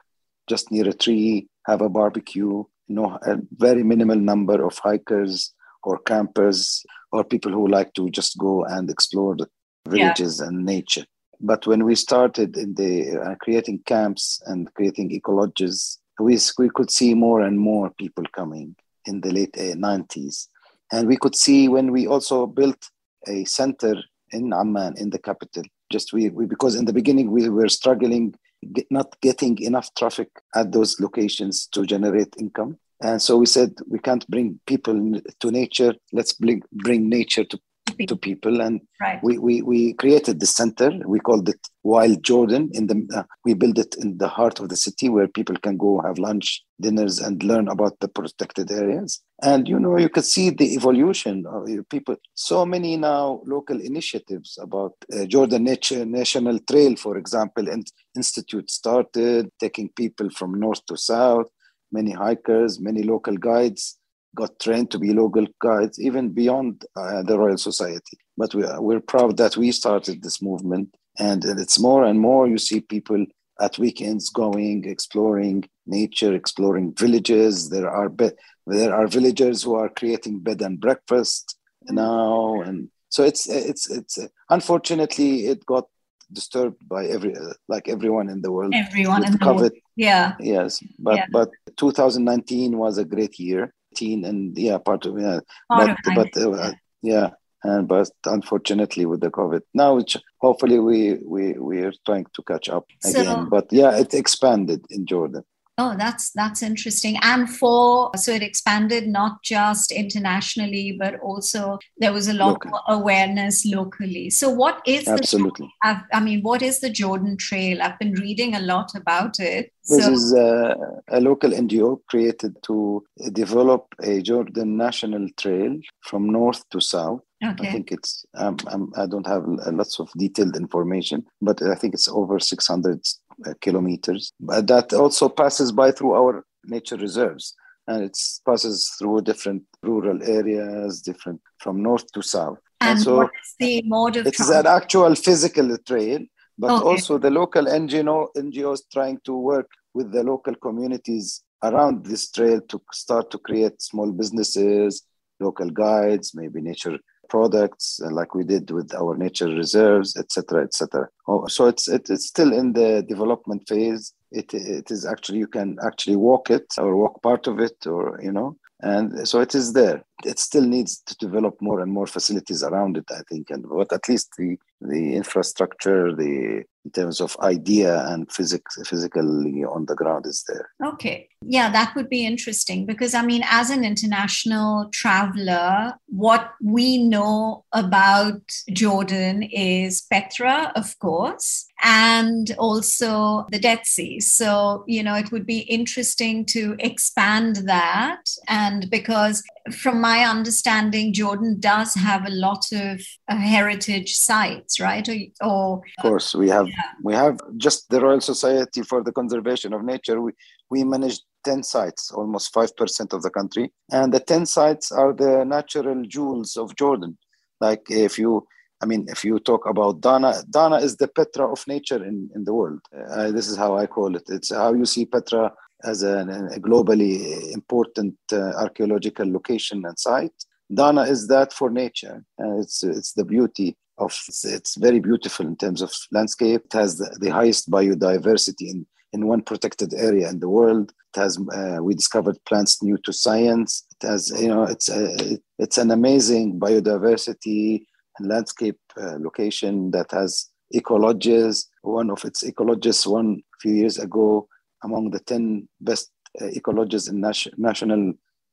just 0.48 0.70
near 0.70 0.88
a 0.88 0.92
tree 0.92 1.48
have 1.66 1.80
a 1.82 1.88
barbecue 1.88 2.62
you 2.88 2.94
know, 2.94 3.18
a 3.22 3.38
very 3.56 3.82
minimal 3.82 4.16
number 4.16 4.64
of 4.64 4.78
hikers 4.78 5.52
or 5.82 5.98
campers 6.00 6.84
or 7.12 7.24
people 7.24 7.52
who 7.52 7.68
like 7.68 7.92
to 7.94 8.10
just 8.10 8.36
go 8.38 8.64
and 8.64 8.90
explore 8.90 9.36
the 9.36 9.46
villages 9.88 10.40
yeah. 10.40 10.48
and 10.48 10.64
nature. 10.64 11.04
But 11.40 11.66
when 11.66 11.84
we 11.84 11.94
started 11.94 12.56
in 12.56 12.74
the 12.74 13.20
uh, 13.20 13.34
creating 13.36 13.80
camps 13.86 14.42
and 14.46 14.72
creating 14.74 15.10
ecolodges, 15.10 15.98
we, 16.18 16.38
we 16.58 16.68
could 16.70 16.90
see 16.90 17.14
more 17.14 17.42
and 17.42 17.58
more 17.58 17.90
people 17.90 18.24
coming 18.34 18.74
in 19.06 19.20
the 19.20 19.30
late 19.30 19.56
uh, 19.56 19.76
90s. 19.76 20.48
And 20.90 21.06
we 21.06 21.16
could 21.16 21.36
see 21.36 21.68
when 21.68 21.92
we 21.92 22.06
also 22.06 22.46
built 22.46 22.90
a 23.28 23.44
center 23.44 23.94
in 24.32 24.52
Amman, 24.52 24.96
in 24.98 25.10
the 25.10 25.18
capital, 25.18 25.62
just 25.90 26.12
we, 26.12 26.28
we 26.30 26.46
because 26.46 26.74
in 26.74 26.84
the 26.84 26.92
beginning 26.92 27.30
we 27.30 27.48
were 27.48 27.68
struggling 27.68 28.34
get, 28.72 28.86
not 28.90 29.20
getting 29.20 29.58
enough 29.62 29.92
traffic 29.94 30.28
at 30.54 30.72
those 30.72 31.00
locations 31.00 31.66
to 31.68 31.86
generate 31.86 32.34
income. 32.38 32.78
And 33.00 33.22
so 33.22 33.36
we 33.36 33.46
said 33.46 33.74
we 33.88 33.98
can't 33.98 34.28
bring 34.28 34.58
people 34.66 35.20
to 35.40 35.50
nature. 35.50 35.94
Let's 36.12 36.32
bring, 36.32 36.62
bring 36.72 37.08
nature 37.08 37.44
to 37.44 37.58
to 38.06 38.16
people 38.16 38.60
and 38.60 38.80
right. 39.00 39.22
we, 39.22 39.38
we 39.38 39.62
we 39.62 39.92
created 39.94 40.40
the 40.40 40.46
center. 40.46 40.90
We 41.06 41.20
called 41.20 41.48
it 41.48 41.60
wild 41.82 42.22
jordan 42.22 42.68
in 42.72 42.86
the 42.86 42.96
uh, 43.16 43.22
we 43.44 43.54
built 43.54 43.78
it 43.78 43.94
in 43.96 44.18
the 44.18 44.28
heart 44.28 44.60
of 44.60 44.68
the 44.68 44.76
city 44.76 45.08
where 45.08 45.26
people 45.28 45.56
can 45.56 45.76
go 45.76 46.00
have 46.04 46.18
lunch 46.18 46.62
dinners 46.80 47.18
and 47.18 47.42
learn 47.42 47.66
about 47.68 47.98
the 48.00 48.08
protected 48.08 48.70
areas. 48.70 49.22
And 49.42 49.66
you 49.68 49.78
know 49.78 49.96
you 49.96 50.08
could 50.08 50.24
see 50.24 50.50
the 50.50 50.74
evolution 50.74 51.44
of 51.46 51.68
people 51.88 52.16
so 52.34 52.66
many 52.66 52.96
now 52.96 53.40
local 53.46 53.80
initiatives 53.80 54.58
about 54.60 54.94
uh, 55.14 55.24
jordan 55.26 55.64
nature 55.64 56.04
national 56.04 56.58
trail 56.70 56.96
for 56.96 57.16
example 57.16 57.68
and 57.68 57.86
institute 58.16 58.70
started 58.70 59.50
taking 59.60 59.88
people 59.90 60.28
from 60.30 60.58
north 60.58 60.84
to 60.86 60.96
south 60.96 61.48
many 61.92 62.12
hikers 62.12 62.80
many 62.80 63.02
local 63.02 63.36
guides 63.36 63.98
got 64.40 64.58
trained 64.60 64.90
to 64.92 64.98
be 64.98 65.12
local 65.12 65.46
guides, 65.60 65.96
even 66.08 66.24
beyond 66.42 66.84
uh, 66.96 67.22
the 67.28 67.36
Royal 67.42 67.58
Society. 67.58 68.16
But 68.36 68.54
we, 68.54 68.62
we're 68.78 69.00
proud 69.14 69.36
that 69.38 69.56
we 69.56 69.72
started 69.72 70.22
this 70.22 70.40
movement 70.40 70.88
and 71.18 71.44
it's 71.44 71.78
more 71.78 72.04
and 72.04 72.20
more 72.20 72.46
you 72.46 72.58
see 72.58 72.80
people 72.80 73.24
at 73.60 73.78
weekends 73.78 74.30
going 74.30 74.84
exploring 74.84 75.68
nature 75.86 76.32
exploring 76.34 76.94
villages 76.94 77.68
there 77.70 77.90
are 77.90 78.08
be- 78.08 78.38
there 78.66 78.94
are 78.94 79.06
villagers 79.08 79.62
who 79.62 79.74
are 79.74 79.88
creating 79.88 80.38
bed 80.38 80.62
and 80.62 80.80
breakfast 80.80 81.58
now 81.88 82.60
and 82.62 82.88
so 83.08 83.24
it's 83.24 83.48
it's 83.48 83.90
it's 83.90 84.18
unfortunately 84.50 85.46
it 85.46 85.64
got 85.66 85.86
disturbed 86.30 86.80
by 86.88 87.06
every 87.06 87.34
like 87.68 87.88
everyone 87.88 88.28
in 88.28 88.40
the 88.42 88.52
world 88.52 88.72
everyone 88.74 89.24
in 89.24 89.32
the 89.32 89.38
COVID. 89.38 89.56
world 89.56 89.72
yeah 89.96 90.34
yes 90.38 90.80
but 90.98 91.16
yeah. 91.16 91.26
but 91.32 91.48
2019 91.76 92.76
was 92.76 92.98
a 92.98 93.04
great 93.04 93.38
year 93.40 93.72
and 94.00 94.56
yeah 94.56 94.78
part 94.78 95.04
of 95.06 95.18
yeah 95.18 95.40
part 95.70 95.96
but, 96.04 96.36
of 96.36 96.54
but 96.54 96.60
uh, 96.60 96.72
yeah. 97.02 97.30
and 97.64 97.88
but 97.88 98.08
unfortunately 98.26 99.06
with 99.06 99.20
the 99.20 99.30
covid 99.30 99.62
now 99.74 99.96
which 99.96 100.16
hopefully 100.38 100.78
we 100.78 101.18
we 101.24 101.52
we 101.54 101.80
are 101.80 101.92
trying 102.06 102.26
to 102.34 102.42
catch 102.42 102.68
up 102.68 102.86
again 103.04 103.48
but 103.48 103.66
yeah 103.70 103.96
it 103.96 104.14
expanded 104.14 104.84
in 104.90 105.06
jordan 105.06 105.42
Oh, 105.80 105.94
that's 105.96 106.30
that's 106.32 106.60
interesting. 106.60 107.16
And 107.22 107.48
for 107.48 108.10
so 108.16 108.32
it 108.32 108.42
expanded 108.42 109.06
not 109.06 109.42
just 109.44 109.92
internationally, 109.92 110.96
but 110.98 111.20
also 111.20 111.78
there 111.98 112.12
was 112.12 112.26
a 112.26 112.32
lot 112.32 112.58
more 112.66 112.80
awareness 112.88 113.64
locally. 113.64 114.28
So 114.30 114.50
what 114.50 114.82
is 114.84 115.06
absolutely? 115.06 115.72
The, 115.84 116.02
I 116.12 116.18
mean, 116.18 116.42
what 116.42 116.62
is 116.62 116.80
the 116.80 116.90
Jordan 116.90 117.36
Trail? 117.36 117.80
I've 117.80 117.98
been 118.00 118.14
reading 118.14 118.56
a 118.56 118.60
lot 118.60 118.96
about 118.96 119.38
it. 119.38 119.72
This 119.88 120.04
so, 120.04 120.12
is 120.12 120.34
a, 120.34 120.76
a 121.08 121.20
local 121.20 121.50
NGO 121.50 122.00
created 122.08 122.56
to 122.64 123.04
develop 123.32 123.86
a 124.02 124.20
Jordan 124.20 124.76
National 124.76 125.28
Trail 125.36 125.78
from 126.00 126.28
north 126.28 126.68
to 126.70 126.80
south. 126.80 127.20
Okay. 127.44 127.68
I 127.68 127.72
think 127.72 127.92
it's 127.92 128.26
um, 128.34 128.56
um, 128.66 128.92
I 128.96 129.06
don't 129.06 129.26
have 129.28 129.44
lots 129.46 130.00
of 130.00 130.10
detailed 130.18 130.56
information, 130.56 131.24
but 131.40 131.62
I 131.62 131.76
think 131.76 131.94
it's 131.94 132.08
over 132.08 132.40
600 132.40 133.00
uh, 133.27 133.27
Uh, 133.46 133.54
kilometers. 133.60 134.32
But 134.40 134.66
that 134.66 134.92
also 134.92 135.28
passes 135.28 135.70
by 135.70 135.92
through 135.92 136.14
our 136.14 136.44
nature 136.64 136.96
reserves. 136.96 137.54
And 137.86 138.02
it 138.02 138.18
passes 138.44 138.92
through 138.98 139.22
different 139.22 139.62
rural 139.80 140.20
areas, 140.24 141.02
different 141.02 141.40
from 141.58 141.80
north 141.80 142.10
to 142.14 142.22
south. 142.22 142.58
And, 142.80 142.90
and 142.90 143.00
so 143.00 143.16
what 143.18 143.30
is 143.44 143.54
the 143.60 143.82
mode 143.86 144.16
of 144.16 144.26
It's 144.26 144.50
an 144.50 144.66
actual 144.66 145.14
physical 145.14 145.78
trail, 145.86 146.18
but 146.58 146.70
okay. 146.72 146.84
also 146.84 147.16
the 147.16 147.30
local 147.30 147.66
NGO, 147.66 148.26
NGOs 148.36 148.80
trying 148.92 149.20
to 149.24 149.34
work 149.34 149.70
with 149.94 150.10
the 150.10 150.24
local 150.24 150.56
communities 150.56 151.44
around 151.62 152.04
this 152.04 152.32
trail 152.32 152.60
to 152.62 152.82
start 152.92 153.30
to 153.30 153.38
create 153.38 153.80
small 153.80 154.10
businesses, 154.10 155.04
local 155.38 155.70
guides, 155.70 156.34
maybe 156.34 156.60
nature 156.60 156.98
products 157.28 158.00
uh, 158.04 158.10
like 158.10 158.34
we 158.34 158.44
did 158.44 158.70
with 158.70 158.94
our 158.94 159.16
nature 159.16 159.48
reserves 159.48 160.16
etc 160.16 160.64
etc 160.64 161.08
oh, 161.26 161.46
so 161.46 161.66
it's 161.66 161.88
it, 161.88 162.08
it's 162.10 162.26
still 162.26 162.52
in 162.52 162.72
the 162.72 163.04
development 163.08 163.68
phase. 163.68 164.12
It, 164.30 164.52
it 164.52 164.90
is 164.90 165.06
actually 165.06 165.38
you 165.38 165.46
can 165.46 165.78
actually 165.82 166.16
walk 166.16 166.50
it 166.50 166.66
or 166.76 166.96
walk 166.96 167.22
part 167.22 167.46
of 167.46 167.60
it 167.60 167.86
or 167.86 168.20
you 168.22 168.32
know 168.32 168.56
and 168.80 169.26
so 169.26 169.40
it 169.40 169.56
is 169.56 169.72
there. 169.72 170.04
It 170.24 170.38
still 170.38 170.62
needs 170.62 171.02
to 171.06 171.16
develop 171.16 171.56
more 171.60 171.80
and 171.80 171.90
more 171.90 172.06
facilities 172.06 172.62
around 172.62 172.96
it 172.96 173.06
i 173.10 173.22
think 173.28 173.50
and 173.50 173.64
but 173.68 173.92
at 173.92 174.08
least 174.08 174.28
the 174.38 174.56
the 174.80 175.16
infrastructure 175.16 176.14
the 176.14 176.64
in 176.84 176.90
terms 176.92 177.20
of 177.20 177.36
idea 177.40 178.06
and 178.08 178.30
physics 178.32 178.78
physically 178.86 179.64
on 179.64 179.86
the 179.86 179.94
ground 179.94 180.26
is 180.26 180.44
there. 180.48 180.70
Okay 180.84 181.28
yeah 181.42 181.70
that 181.70 181.94
would 181.94 182.08
be 182.08 182.26
interesting 182.26 182.84
because 182.84 183.14
i 183.14 183.22
mean 183.22 183.42
as 183.48 183.70
an 183.70 183.84
international 183.84 184.88
traveler 184.92 185.94
what 186.06 186.52
we 186.62 186.98
know 186.98 187.64
about 187.72 188.40
jordan 188.70 189.42
is 189.42 190.02
petra 190.10 190.72
of 190.74 190.98
course 190.98 191.66
and 191.82 192.54
also 192.58 193.46
the 193.50 193.58
dead 193.58 193.80
sea 193.84 194.18
so 194.18 194.84
you 194.86 195.02
know 195.02 195.14
it 195.14 195.30
would 195.30 195.46
be 195.46 195.60
interesting 195.60 196.44
to 196.44 196.74
expand 196.80 197.56
that 197.66 198.28
and 198.48 198.90
because 198.90 199.42
from 199.72 200.00
my 200.00 200.24
understanding, 200.24 201.12
Jordan 201.12 201.56
does 201.60 201.94
have 201.94 202.26
a 202.26 202.30
lot 202.30 202.64
of 202.72 203.00
uh, 203.28 203.36
heritage 203.36 204.14
sites, 204.14 204.80
right? 204.80 205.08
Or, 205.08 205.46
or 205.46 205.82
of 205.98 206.02
course, 206.02 206.34
we 206.34 206.48
have 206.48 206.68
yeah. 206.68 206.92
we 207.02 207.14
have 207.14 207.38
just 207.56 207.88
the 207.90 208.00
Royal 208.00 208.20
Society 208.20 208.82
for 208.82 209.02
the 209.02 209.12
Conservation 209.12 209.72
of 209.72 209.84
Nature. 209.84 210.20
We 210.20 210.32
we 210.70 210.84
manage 210.84 211.20
ten 211.44 211.62
sites, 211.62 212.10
almost 212.10 212.52
five 212.52 212.76
percent 212.76 213.12
of 213.12 213.22
the 213.22 213.30
country, 213.30 213.72
and 213.90 214.12
the 214.12 214.20
ten 214.20 214.46
sites 214.46 214.92
are 214.92 215.12
the 215.12 215.44
natural 215.44 216.02
jewels 216.04 216.56
of 216.56 216.76
Jordan. 216.76 217.16
Like 217.60 217.82
if 217.90 218.18
you 218.18 218.46
I 218.80 218.86
mean, 218.86 219.06
if 219.08 219.24
you 219.24 219.40
talk 219.40 219.66
about 219.66 220.00
Dana, 220.00 220.34
Dana 220.50 220.76
is 220.76 220.96
the 220.96 221.08
Petra 221.08 221.50
of 221.50 221.66
nature 221.66 222.04
in, 222.04 222.30
in 222.34 222.44
the 222.44 222.54
world. 222.54 222.80
Uh, 223.10 223.32
this 223.32 223.48
is 223.48 223.56
how 223.56 223.76
I 223.76 223.86
call 223.86 224.14
it. 224.14 224.22
It's 224.28 224.54
how 224.54 224.72
you 224.72 224.86
see 224.86 225.04
Petra 225.04 225.52
as 225.84 226.02
a, 226.02 226.20
a 226.54 226.60
globally 226.60 227.52
important 227.52 228.14
uh, 228.32 228.52
archaeological 228.56 229.30
location 229.30 229.84
and 229.84 229.98
site. 229.98 230.32
Dana 230.72 231.02
is 231.02 231.28
that 231.28 231.52
for 231.52 231.70
nature. 231.70 232.24
Uh, 232.40 232.58
it's, 232.60 232.84
it's 232.84 233.12
the 233.14 233.24
beauty 233.24 233.76
of 233.96 234.16
it's, 234.28 234.44
it's, 234.44 234.76
very 234.76 235.00
beautiful 235.00 235.46
in 235.46 235.56
terms 235.56 235.82
of 235.82 235.92
landscape. 236.12 236.62
It 236.66 236.72
has 236.72 236.98
the, 236.98 237.16
the, 237.20 237.30
highest 237.30 237.70
biodiversity 237.70 238.70
in, 238.70 238.86
in 239.12 239.26
one 239.26 239.42
protected 239.42 239.94
area 239.94 240.28
in 240.28 240.40
the 240.40 240.48
world. 240.48 240.92
It 241.14 241.20
has 241.20 241.38
uh, 241.38 241.78
we 241.80 241.94
discovered 241.94 242.36
plants 242.44 242.82
new 242.82 242.98
to 242.98 243.12
science. 243.12 243.86
It 244.00 244.06
has 244.06 244.30
you 244.40 244.48
know 244.48 244.64
it's 244.64 244.88
a, 244.88 245.38
it's 245.58 245.78
an 245.78 245.90
amazing 245.90 246.58
biodiversity 246.60 247.84
and 248.18 248.28
landscape 248.28 248.78
uh, 249.00 249.16
location 249.18 249.90
that 249.92 250.10
has 250.10 250.50
ecolodges. 250.74 251.66
One 251.82 252.10
of 252.10 252.24
its 252.24 252.44
ecolodges 252.44 253.06
one 253.06 253.42
few 253.60 253.72
years 253.72 253.98
ago 253.98 254.48
among 254.84 255.10
the 255.10 255.20
10 255.20 255.68
best 255.80 256.10
uh, 256.40 256.44
ecolodges 256.44 257.10
in 257.10 257.20
National 257.56 258.12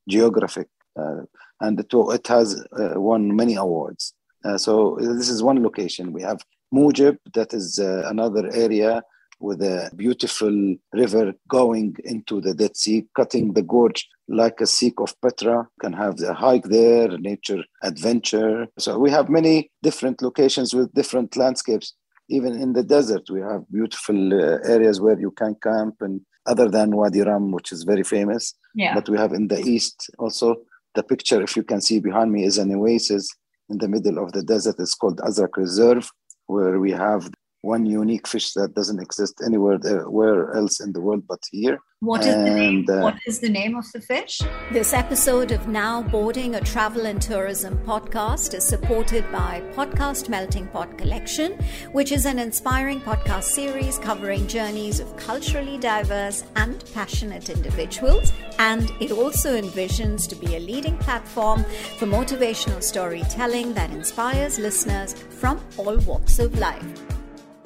Geographic. 0.10 0.68
Uh, 0.98 1.22
and 1.62 1.80
it, 1.80 1.88
it 1.92 2.28
has 2.28 2.66
uh, 2.80 3.00
won 3.00 3.36
many 3.36 3.56
awards. 3.56 4.14
so 4.58 4.98
this 5.00 5.30
is 5.30 5.44
one 5.44 5.62
location. 5.62 6.14
We 6.14 6.22
have 6.22 6.40
Mujib, 6.74 7.18
that 7.34 7.54
is 7.54 7.78
another 7.80 8.50
area 8.54 9.04
with 9.40 9.62
a 9.62 9.92
beautiful 9.96 10.76
river 10.94 11.34
going 11.48 11.96
into 12.04 12.42
the 12.42 12.54
Dead 12.54 12.76
Sea, 12.76 13.08
cutting 13.16 13.54
the 13.54 13.62
gorge 13.62 14.08
like 14.28 14.60
a 14.62 14.66
Siq 14.66 14.94
of 14.98 15.20
Petra. 15.22 15.68
Can 15.82 15.94
have 15.94 16.18
the 16.18 16.34
hike 16.34 16.66
there, 16.66 17.10
nature 17.18 17.64
adventure. 17.84 18.68
So 18.80 18.98
we 18.98 19.12
have 19.12 19.30
many 19.30 19.72
different 19.84 20.22
locations 20.22 20.74
with 20.74 20.94
different 20.94 21.36
landscapes 21.36 21.94
even 22.30 22.54
in 22.60 22.74
the 22.74 22.84
desert, 22.84 23.30
we 23.30 23.42
have 23.42 23.70
beautiful 23.72 24.34
uh, 24.34 24.58
areas 24.66 25.00
where 25.00 25.20
you 25.20 25.32
can 25.32 25.56
camp, 25.62 25.96
and 26.02 26.22
other 26.46 26.70
than 26.70 26.96
Wadi 26.96 27.22
Rum, 27.22 27.52
which 27.52 27.72
is 27.72 27.84
very 27.84 28.04
famous. 28.04 28.54
Yeah. 28.74 28.94
But 28.94 29.10
we 29.10 29.18
have 29.18 29.34
in 29.34 29.48
the 29.48 29.60
east 29.60 30.10
also 30.18 30.58
the 30.96 31.04
picture, 31.04 31.42
if 31.42 31.56
you 31.56 31.64
can 31.64 31.82
see 31.82 32.00
behind 32.00 32.32
me, 32.32 32.44
is 32.44 32.58
an 32.58 32.74
oasis 32.74 33.30
in 33.70 33.78
the 33.78 33.88
middle 33.88 34.24
of 34.24 34.32
the 34.32 34.44
desert. 34.44 34.76
It's 34.80 34.96
called 34.96 35.20
Azraq 35.20 35.58
Reserve, 35.58 36.10
where 36.48 36.80
we 36.80 36.92
have 36.92 37.30
one 37.66 37.86
unique 37.86 38.28
fish 38.28 38.54
that 38.54 38.76
doesn't 38.76 39.02
exist 39.02 39.42
anywhere 39.44 39.80
where 40.08 40.54
else 40.54 40.80
in 40.80 40.94
the 40.94 41.02
world 41.02 41.24
but 41.28 41.40
here. 41.52 41.80
What 42.02 42.22
is, 42.22 42.36
and, 42.36 42.46
the 42.46 42.52
name? 42.52 42.86
Uh, 42.88 43.02
what 43.02 43.18
is 43.26 43.40
the 43.40 43.50
name 43.50 43.76
of 43.76 43.86
the 43.92 44.00
fish? 44.00 44.42
This 44.72 44.94
episode 44.94 45.52
of 45.52 45.68
Now 45.68 46.04
Boarding 46.04 46.54
a 46.56 46.62
Travel 46.62 47.08
and 47.08 47.20
Tourism 47.20 47.80
podcast 47.80 48.54
is 48.54 48.64
supported 48.64 49.26
by 49.32 49.64
Podcast 49.74 50.30
Melting 50.30 50.68
Pot 50.68 50.96
Collection, 51.00 51.54
which 51.94 52.12
is 52.12 52.26
an 52.28 52.38
inspiring 52.38 53.02
podcast 53.02 53.46
series 53.46 53.98
covering 53.98 54.46
journeys 54.46 55.00
of 55.00 55.16
culturally 55.18 55.80
diverse 55.80 56.44
and 56.56 56.84
passionate 56.94 57.50
individuals. 57.50 58.32
And 58.60 58.92
it 59.00 59.12
also 59.12 59.60
envisions 59.60 60.30
to 60.30 60.36
be 60.36 60.56
a 60.56 60.60
leading 60.60 60.98
platform 61.00 61.64
for 61.98 62.06
motivational 62.06 62.84
storytelling 62.84 63.74
that 63.74 63.90
inspires 63.90 64.60
listeners 64.60 65.14
from 65.14 65.60
all 65.78 65.98
walks 66.00 66.38
of 66.38 66.60
life. 66.60 67.16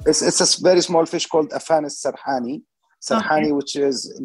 It's, 0.06 0.22
it's 0.22 0.58
a 0.58 0.62
very 0.62 0.80
small 0.80 1.06
fish 1.06 1.26
called 1.26 1.50
Aphanius 1.50 2.04
sarhani, 2.04 2.62
Sarhani, 3.02 3.44
okay. 3.44 3.52
which 3.52 3.76
is 3.76 4.20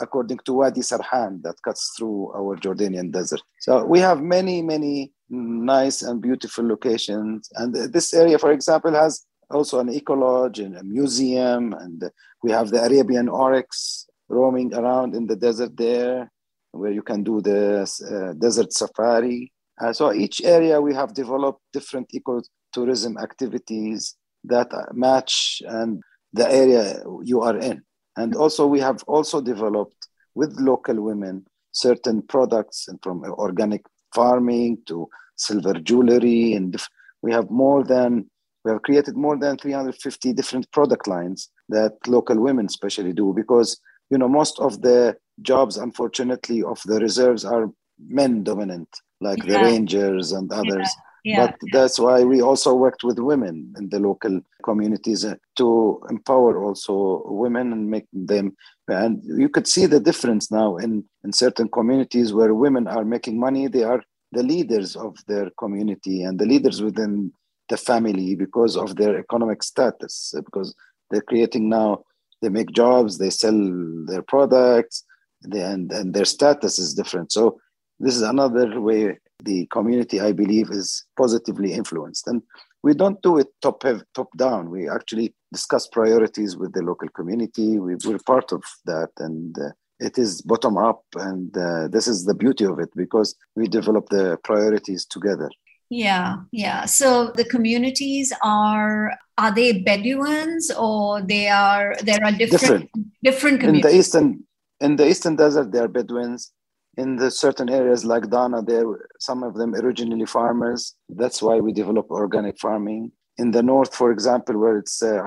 according 0.00 0.38
to 0.44 0.52
Wadi 0.54 0.80
Sarhan 0.80 1.42
that 1.42 1.56
cuts 1.62 1.94
through 1.96 2.32
our 2.34 2.56
Jordanian 2.56 3.10
desert. 3.10 3.40
So 3.60 3.84
we 3.84 4.00
have 4.00 4.20
many, 4.20 4.62
many 4.62 5.12
nice 5.28 6.02
and 6.02 6.20
beautiful 6.20 6.66
locations. 6.66 7.48
And 7.54 7.74
this 7.74 8.12
area, 8.12 8.38
for 8.38 8.52
example, 8.52 8.92
has 8.92 9.24
also 9.50 9.80
an 9.80 9.90
eco 9.90 10.14
lodge 10.14 10.58
and 10.58 10.76
a 10.76 10.84
museum. 10.84 11.72
And 11.74 12.10
we 12.42 12.50
have 12.50 12.70
the 12.70 12.82
Arabian 12.82 13.28
oryx 13.28 14.06
roaming 14.28 14.74
around 14.74 15.14
in 15.14 15.26
the 15.26 15.36
desert 15.36 15.76
there, 15.76 16.30
where 16.72 16.90
you 16.90 17.02
can 17.02 17.22
do 17.22 17.40
the 17.40 17.82
uh, 17.82 18.32
desert 18.34 18.72
safari. 18.72 19.52
Uh, 19.80 19.92
so 19.92 20.12
each 20.12 20.42
area 20.42 20.80
we 20.80 20.94
have 20.94 21.14
developed 21.14 21.60
different 21.72 22.10
ecotourism 22.12 23.20
activities 23.22 24.16
that 24.44 24.70
match 24.92 25.62
and 25.66 26.02
the 26.32 26.50
area 26.50 27.02
you 27.22 27.40
are 27.40 27.56
in. 27.56 27.82
And 28.16 28.34
also 28.34 28.66
we 28.66 28.80
have 28.80 29.02
also 29.04 29.40
developed 29.40 30.08
with 30.34 30.58
local 30.60 31.00
women 31.00 31.46
certain 31.72 32.22
products 32.22 32.88
and 32.88 32.98
from 33.02 33.24
organic 33.24 33.82
farming 34.14 34.78
to 34.86 35.08
silver 35.36 35.74
jewelry 35.74 36.54
and 36.54 36.80
we 37.22 37.32
have 37.32 37.50
more 37.50 37.82
than 37.82 38.24
we 38.64 38.70
have 38.70 38.82
created 38.82 39.16
more 39.16 39.36
than 39.36 39.58
350 39.58 40.32
different 40.32 40.70
product 40.70 41.08
lines 41.08 41.50
that 41.68 41.92
local 42.06 42.38
women 42.40 42.66
especially 42.66 43.12
do 43.12 43.32
because 43.34 43.80
you 44.10 44.16
know 44.16 44.28
most 44.28 44.60
of 44.60 44.80
the 44.82 45.16
jobs 45.42 45.76
unfortunately 45.76 46.62
of 46.62 46.80
the 46.84 47.00
reserves 47.00 47.44
are 47.44 47.68
men 47.98 48.44
dominant 48.44 48.88
like 49.20 49.42
yeah. 49.44 49.58
the 49.58 49.64
rangers 49.64 50.30
and 50.30 50.52
others 50.52 50.90
yeah. 50.96 51.02
Yeah. 51.24 51.46
But 51.46 51.56
that's 51.72 51.98
why 51.98 52.22
we 52.22 52.42
also 52.42 52.74
worked 52.74 53.02
with 53.02 53.18
women 53.18 53.74
in 53.78 53.88
the 53.88 53.98
local 53.98 54.42
communities 54.62 55.24
uh, 55.24 55.36
to 55.56 56.02
empower 56.10 56.62
also 56.62 57.22
women 57.24 57.72
and 57.72 57.90
make 57.90 58.06
them. 58.12 58.54
And 58.88 59.22
you 59.24 59.48
could 59.48 59.66
see 59.66 59.86
the 59.86 60.00
difference 60.00 60.50
now 60.50 60.76
in, 60.76 61.02
in 61.24 61.32
certain 61.32 61.68
communities 61.68 62.34
where 62.34 62.54
women 62.54 62.86
are 62.86 63.06
making 63.06 63.40
money. 63.40 63.68
They 63.68 63.84
are 63.84 64.02
the 64.32 64.42
leaders 64.42 64.96
of 64.96 65.16
their 65.26 65.48
community 65.58 66.24
and 66.24 66.38
the 66.38 66.44
leaders 66.44 66.82
within 66.82 67.32
the 67.70 67.78
family 67.78 68.34
because 68.34 68.76
of 68.76 68.96
their 68.96 69.18
economic 69.18 69.62
status. 69.62 70.34
Because 70.44 70.74
they're 71.10 71.22
creating 71.22 71.70
now, 71.70 72.04
they 72.42 72.50
make 72.50 72.70
jobs, 72.72 73.16
they 73.16 73.30
sell 73.30 73.58
their 74.06 74.22
products, 74.22 75.04
and, 75.42 75.90
and 75.90 76.12
their 76.12 76.26
status 76.26 76.78
is 76.78 76.92
different. 76.92 77.32
So 77.32 77.58
this 77.98 78.14
is 78.14 78.22
another 78.22 78.78
way 78.78 79.18
the 79.44 79.66
community, 79.66 80.20
I 80.20 80.32
believe, 80.32 80.70
is 80.70 81.04
positively 81.16 81.72
influenced. 81.72 82.26
And 82.26 82.42
we 82.82 82.94
don't 82.94 83.20
do 83.22 83.38
it 83.38 83.48
top 83.62 83.82
top 84.14 84.28
down. 84.36 84.70
We 84.70 84.88
actually 84.88 85.34
discuss 85.52 85.86
priorities 85.86 86.56
with 86.56 86.72
the 86.74 86.82
local 86.82 87.08
community. 87.08 87.78
We, 87.78 87.94
are 87.94 88.18
part 88.26 88.52
of 88.52 88.62
that, 88.84 89.10
and 89.18 89.56
uh, 89.58 89.70
it 90.00 90.18
is 90.18 90.42
bottom 90.42 90.76
up. 90.76 91.02
And 91.16 91.56
uh, 91.56 91.88
this 91.88 92.06
is 92.06 92.24
the 92.24 92.34
beauty 92.34 92.64
of 92.64 92.78
it 92.78 92.90
because 92.94 93.34
we 93.56 93.68
develop 93.68 94.08
the 94.10 94.38
priorities 94.44 95.06
together. 95.06 95.50
Yeah, 95.90 96.36
yeah. 96.52 96.84
So 96.86 97.30
the 97.30 97.44
communities 97.44 98.32
are 98.42 99.12
are 99.38 99.54
they 99.54 99.72
Bedouins 99.72 100.70
or 100.78 101.22
they 101.22 101.48
are 101.48 101.94
there 102.02 102.18
are 102.24 102.32
different 102.32 102.50
different, 102.50 102.90
different 103.22 103.60
communities 103.60 103.84
in 103.84 103.90
the 103.90 103.98
eastern 103.98 104.44
in 104.80 104.96
the 104.96 105.08
eastern 105.08 105.36
desert. 105.36 105.72
They 105.72 105.78
are 105.78 105.88
Bedouins 105.88 106.52
in 106.96 107.16
the 107.16 107.30
certain 107.30 107.68
areas 107.68 108.04
like 108.04 108.30
Dana, 108.30 108.62
there 108.62 108.84
some 109.18 109.42
of 109.42 109.54
them 109.54 109.74
originally 109.74 110.26
farmers. 110.26 110.94
That's 111.08 111.42
why 111.42 111.60
we 111.60 111.72
develop 111.72 112.10
organic 112.10 112.58
farming. 112.58 113.12
In 113.38 113.50
the 113.50 113.62
north, 113.62 113.94
for 113.94 114.12
example, 114.12 114.58
where 114.58 114.78
it's 114.78 115.02
uh, 115.02 115.22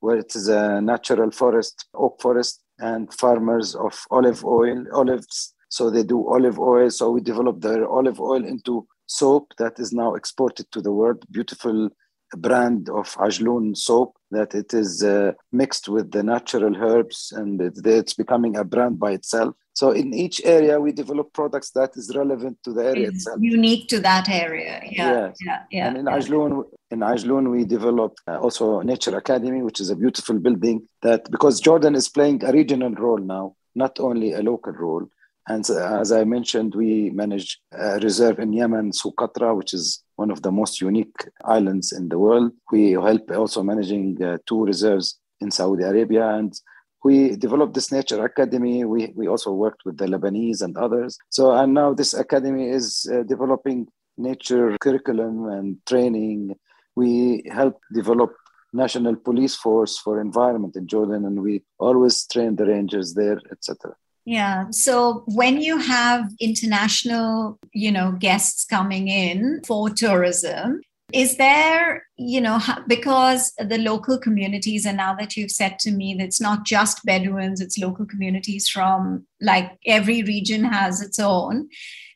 where 0.00 0.16
it 0.16 0.34
is 0.34 0.48
a 0.48 0.80
natural 0.80 1.30
forest, 1.30 1.86
oak 1.94 2.20
forest, 2.20 2.62
and 2.78 3.12
farmers 3.12 3.74
of 3.74 4.04
olive 4.10 4.44
oil, 4.44 4.84
olives. 4.92 5.54
So 5.68 5.90
they 5.90 6.02
do 6.02 6.28
olive 6.28 6.58
oil. 6.58 6.90
So 6.90 7.10
we 7.10 7.20
develop 7.20 7.60
their 7.60 7.88
olive 7.88 8.20
oil 8.20 8.44
into 8.44 8.86
soap 9.06 9.52
that 9.58 9.78
is 9.78 9.92
now 9.92 10.14
exported 10.14 10.70
to 10.72 10.80
the 10.80 10.92
world. 10.92 11.24
Beautiful 11.30 11.90
brand 12.36 12.88
of 12.88 13.14
Ajloun 13.16 13.76
soap 13.76 14.16
that 14.30 14.54
it 14.54 14.74
is 14.74 15.02
uh, 15.02 15.32
mixed 15.52 15.88
with 15.88 16.10
the 16.10 16.22
natural 16.22 16.76
herbs 16.76 17.32
and 17.36 17.60
it, 17.60 17.74
it's 17.84 18.14
becoming 18.14 18.56
a 18.56 18.64
brand 18.64 18.98
by 18.98 19.12
itself. 19.12 19.54
So 19.76 19.90
in 19.90 20.14
each 20.14 20.40
area, 20.42 20.80
we 20.80 20.90
develop 20.90 21.34
products 21.34 21.70
that 21.72 21.98
is 21.98 22.10
relevant 22.16 22.56
to 22.64 22.72
the 22.72 22.82
area 22.82 23.08
it's 23.08 23.16
itself. 23.16 23.38
Unique 23.42 23.88
to 23.88 24.00
that 24.00 24.26
area. 24.26 24.80
Yeah. 24.90 25.10
Yes. 25.12 25.36
Yeah. 25.44 25.62
yeah. 25.70 25.88
And 25.88 25.98
in 25.98 26.06
yeah. 26.06 26.16
Ajloun, 26.16 26.64
in 26.90 27.00
Ajloun, 27.00 27.50
we 27.50 27.66
developed 27.66 28.18
uh, 28.26 28.38
also 28.38 28.80
Nature 28.80 29.14
Academy, 29.18 29.60
which 29.60 29.78
is 29.82 29.90
a 29.90 29.96
beautiful 29.96 30.38
building 30.38 30.88
that 31.02 31.30
because 31.30 31.60
Jordan 31.60 31.94
is 31.94 32.08
playing 32.08 32.42
a 32.42 32.52
regional 32.52 32.92
role 32.92 33.18
now, 33.18 33.54
not 33.74 34.00
only 34.00 34.32
a 34.32 34.42
local 34.42 34.72
role. 34.72 35.04
And 35.46 35.68
as 35.68 36.10
I 36.10 36.24
mentioned, 36.24 36.74
we 36.74 37.10
manage 37.10 37.60
a 37.70 37.98
reserve 37.98 38.38
in 38.38 38.54
Yemen, 38.54 38.92
Socotra, 38.92 39.54
which 39.54 39.74
is 39.74 40.02
one 40.16 40.30
of 40.30 40.40
the 40.40 40.50
most 40.50 40.80
unique 40.80 41.18
islands 41.44 41.92
in 41.92 42.08
the 42.08 42.18
world. 42.18 42.52
We 42.72 42.92
help 42.92 43.30
also 43.30 43.62
managing 43.62 44.22
uh, 44.22 44.38
two 44.46 44.64
reserves 44.64 45.18
in 45.42 45.50
Saudi 45.50 45.84
Arabia. 45.84 46.26
And 46.30 46.58
we 47.04 47.36
developed 47.36 47.74
this 47.74 47.92
Nature 47.92 48.24
Academy. 48.24 48.84
We, 48.84 49.12
we 49.14 49.28
also 49.28 49.52
worked 49.52 49.82
with 49.84 49.96
the 49.98 50.06
Lebanese 50.06 50.62
and 50.62 50.76
others. 50.76 51.18
So, 51.30 51.52
and 51.52 51.74
now 51.74 51.94
this 51.94 52.14
academy 52.14 52.68
is 52.68 53.08
uh, 53.12 53.22
developing 53.22 53.88
nature 54.18 54.76
curriculum 54.80 55.48
and 55.48 55.76
training. 55.86 56.56
We 56.94 57.42
help 57.50 57.80
develop 57.92 58.34
national 58.72 59.16
police 59.16 59.54
force 59.54 59.98
for 59.98 60.20
environment 60.20 60.76
in 60.76 60.86
Jordan, 60.86 61.24
and 61.24 61.42
we 61.42 61.62
always 61.78 62.26
train 62.26 62.56
the 62.56 62.66
rangers 62.66 63.14
there, 63.14 63.40
etc. 63.50 63.94
Yeah. 64.24 64.70
So 64.70 65.22
when 65.26 65.60
you 65.60 65.78
have 65.78 66.32
international, 66.40 67.58
you 67.72 67.92
know, 67.92 68.12
guests 68.12 68.64
coming 68.64 69.08
in 69.08 69.60
for 69.64 69.88
tourism, 69.88 70.80
is 71.12 71.36
there, 71.36 72.06
you 72.16 72.40
know, 72.40 72.60
because 72.86 73.52
the 73.58 73.78
local 73.78 74.18
communities, 74.18 74.84
and 74.86 74.96
now 74.96 75.14
that 75.14 75.36
you've 75.36 75.52
said 75.52 75.78
to 75.80 75.90
me 75.90 76.14
that 76.14 76.24
it's 76.24 76.40
not 76.40 76.64
just 76.64 77.04
Bedouins, 77.04 77.60
it's 77.60 77.78
local 77.78 78.06
communities 78.06 78.68
from 78.68 79.26
like 79.40 79.78
every 79.86 80.22
region 80.22 80.64
has 80.64 81.00
its 81.00 81.18
own. 81.18 81.68